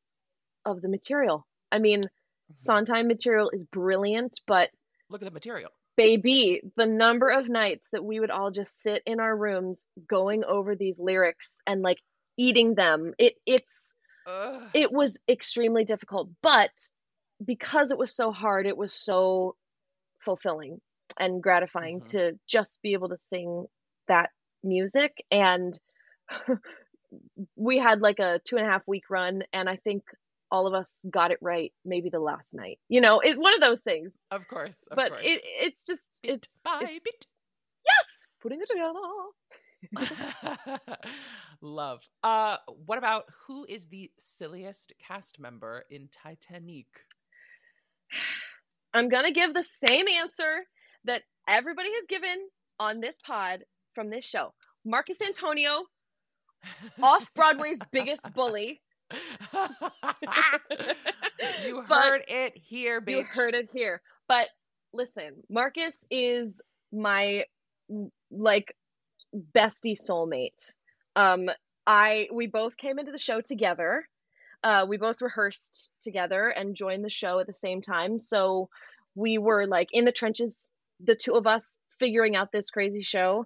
[0.71, 1.47] of the material.
[1.71, 2.53] I mean, mm-hmm.
[2.57, 4.69] Sondheim material is brilliant, but
[5.09, 5.71] Look at the material.
[5.95, 10.43] baby, the number of nights that we would all just sit in our rooms going
[10.43, 11.99] over these lyrics and like
[12.37, 13.13] eating them.
[13.17, 13.93] It it's
[14.27, 14.63] Ugh.
[14.73, 16.71] it was extremely difficult, but
[17.43, 19.55] because it was so hard, it was so
[20.19, 20.81] fulfilling
[21.19, 22.17] and gratifying mm-hmm.
[22.17, 23.65] to just be able to sing
[24.07, 24.29] that
[24.63, 25.23] music.
[25.31, 25.77] And
[27.55, 30.03] we had like a two and a half week run, and I think
[30.51, 32.79] all of us got it right maybe the last night.
[32.89, 34.13] You know, it's one of those things.
[34.31, 34.87] Of course.
[34.89, 35.21] Of but course.
[35.23, 37.25] it it's just it's, by it's- bit.
[37.85, 38.99] yes, putting it together.
[41.61, 41.99] Love.
[42.23, 46.85] Uh, what about who is the silliest cast member in Titanique?
[48.93, 50.63] I'm gonna give the same answer
[51.05, 52.37] that everybody has given
[52.79, 54.53] on this pod from this show.
[54.85, 55.83] Marcus Antonio,
[57.03, 58.81] off Broadway's biggest bully.
[61.63, 63.11] You But heard it here, bitch.
[63.11, 64.01] You heard it here.
[64.27, 64.47] But
[64.93, 67.43] listen, Marcus is my
[68.31, 68.75] like
[69.55, 70.73] bestie soulmate.
[71.15, 71.49] Um
[71.85, 74.07] I we both came into the show together.
[74.63, 78.17] Uh, we both rehearsed together and joined the show at the same time.
[78.19, 78.69] So
[79.15, 80.67] we were like in the trenches,
[80.99, 83.45] the two of us figuring out this crazy show.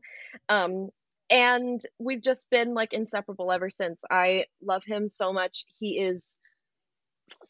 [0.49, 0.89] Um,
[1.32, 3.98] and we've just been like inseparable ever since.
[4.12, 5.66] I love him so much.
[5.80, 6.28] He is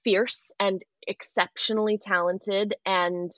[0.03, 3.31] fierce and exceptionally talented and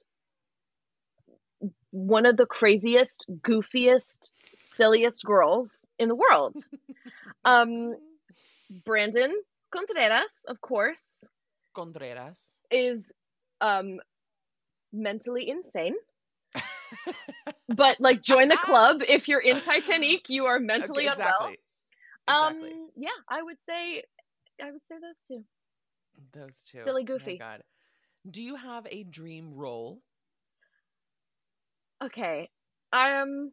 [1.92, 6.58] one of the craziest, goofiest, silliest girls in the world.
[7.46, 7.96] um,
[8.84, 9.34] Brandon
[9.72, 11.02] Contreras, of course,
[11.74, 13.12] Contreras is
[13.62, 14.00] um,
[14.92, 15.96] mentally insane.
[17.70, 20.30] But like, join the club if you're in Titanique.
[20.30, 21.58] You are mentally Okay, exactly.
[21.58, 21.58] unwell.
[22.28, 22.72] Exactly.
[22.72, 24.04] Um, yeah, I would say,
[24.62, 25.44] I would say those two.
[26.34, 26.80] Those two.
[26.84, 27.34] Silly Oh my goofy.
[27.34, 27.64] God.
[28.30, 30.02] Do you have a dream role?
[32.04, 32.50] Okay.
[32.92, 33.52] Um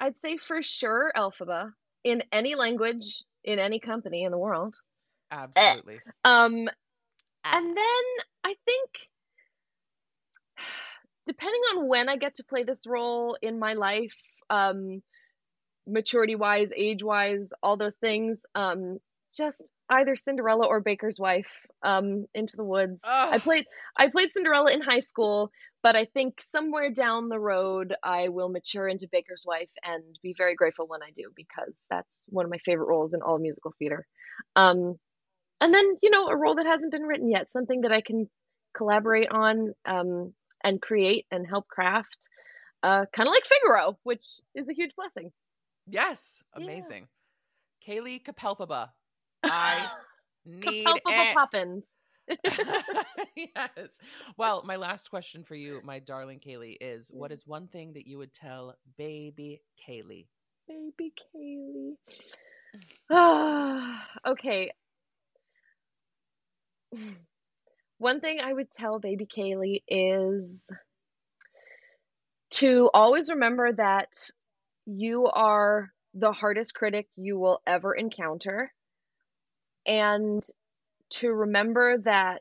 [0.00, 1.72] I'd say for sure Elphaba
[2.04, 4.76] in any language in any company in the world.
[5.30, 6.02] Absolutely.
[6.24, 6.68] Um
[7.52, 8.04] and then
[8.44, 8.90] I think
[11.30, 14.14] depending on when I get to play this role in my life,
[14.58, 15.00] um
[15.86, 18.98] maturity wise, age wise, all those things, um
[19.36, 21.50] just either Cinderella or Baker's wife
[21.84, 23.00] um into the woods.
[23.30, 23.64] I played
[23.96, 25.50] I played Cinderella in high school,
[25.84, 30.34] but I think somewhere down the road I will mature into Baker's wife and be
[30.36, 33.72] very grateful when I do because that's one of my favorite roles in all musical
[33.78, 34.04] theater.
[34.56, 34.96] Um
[35.62, 38.28] and then, you know, a role that hasn't been written yet, something that I can
[38.76, 42.28] collaborate on um and create and help craft.
[42.82, 45.32] Uh kind of like Figaro, which is a huge blessing.
[45.86, 46.42] Yes.
[46.54, 47.08] Amazing.
[47.80, 48.90] Cayleigh Capelphaba.
[49.44, 49.90] I
[50.44, 51.34] need it.
[51.34, 51.84] Poppins.
[53.36, 53.98] yes.
[54.36, 58.06] Well, my last question for you, my darling Cayleigh, is what is one thing that
[58.06, 60.26] you would tell baby Cayleigh?
[60.68, 61.96] Baby Cayleigh.
[63.10, 64.72] Ah, okay.
[68.00, 70.58] One thing I would tell baby Cayleigh is
[72.52, 74.30] to always remember that
[74.86, 78.72] you are the hardest critic you will ever encounter
[79.84, 80.42] and
[81.10, 82.40] to remember that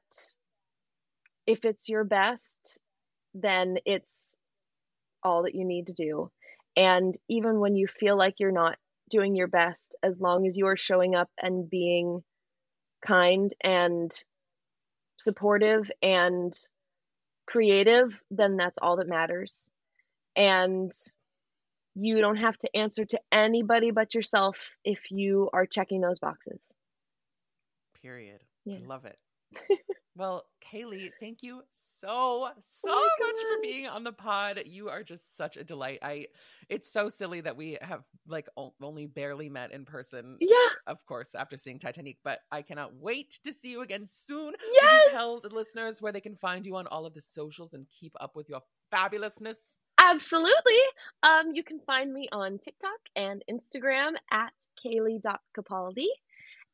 [1.46, 2.80] if it's your best,
[3.34, 4.38] then it's
[5.22, 6.32] all that you need to do.
[6.78, 8.78] And even when you feel like you're not
[9.10, 12.24] doing your best, as long as you are showing up and being
[13.06, 14.10] kind and
[15.20, 16.54] supportive and
[17.46, 19.70] creative, then that's all that matters.
[20.36, 20.92] And
[21.96, 26.72] you don't have to answer to anybody but yourself if you are checking those boxes.
[28.02, 28.40] Period.
[28.66, 28.78] Yeah.
[28.84, 29.18] I love it.
[30.20, 34.62] well, Cayleigh, thank you so so Oh much for being on the pod.
[34.66, 36.00] You are just such a delight.
[36.04, 36.28] I
[36.70, 40.38] it's so silly that we have like o- only barely met in person.
[40.42, 40.56] Yeah.
[40.86, 44.48] Of course, after seeing Titanique, but I cannot wait to see you again soon.
[44.48, 45.06] Would Yes!
[45.06, 47.88] you tell the listeners where they can find you on all of the socials and
[47.90, 48.62] keep up with your
[48.94, 49.76] fabulousness?
[50.02, 50.80] Absolutely.
[51.24, 56.06] Um, you can find me on TikTok and Instagram at Cayleigh.Capaldi.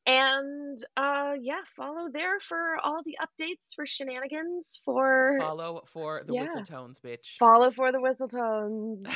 [0.07, 6.33] And uh, yeah, follow there for all the updates for shenanigans for Follow for the
[6.33, 6.41] Yeah.
[6.41, 7.37] whistle tones, bitch.
[7.37, 9.07] follow for the whistle tones.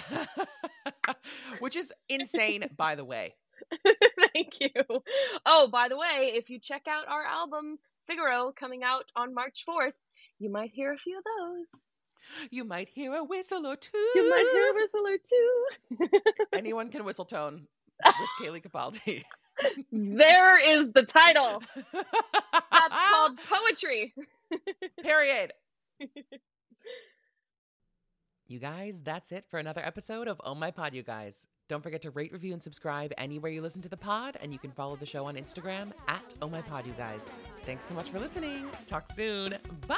[1.59, 3.35] Which is insane, by the way.
[4.33, 4.69] Thank you.
[5.45, 7.77] Oh, by the way, if you check out our album
[8.07, 9.93] Figaro coming out on March 4th,
[10.39, 11.67] you might hear a few of those.
[12.51, 13.91] You might hear a whistle or two.
[14.15, 15.17] You might hear a whistle or
[16.09, 16.47] two.
[16.53, 17.67] Anyone can whistle tone
[18.05, 19.23] with Cayleigh Capaldi.
[19.91, 21.61] There is the title.
[21.93, 24.13] That's called poetry.
[25.03, 25.53] Period.
[28.51, 31.47] You guys, that's it for another episode of Oh My Pod, you guys.
[31.67, 34.57] Don't forget to rate, review, and subscribe anywhere you listen to the pod, and you
[34.57, 37.37] can follow the show on Instagram at Oh My Pod, you guys.
[37.61, 38.65] Thanks so much for listening.
[38.87, 39.55] Talk soon.
[39.87, 39.97] Bye.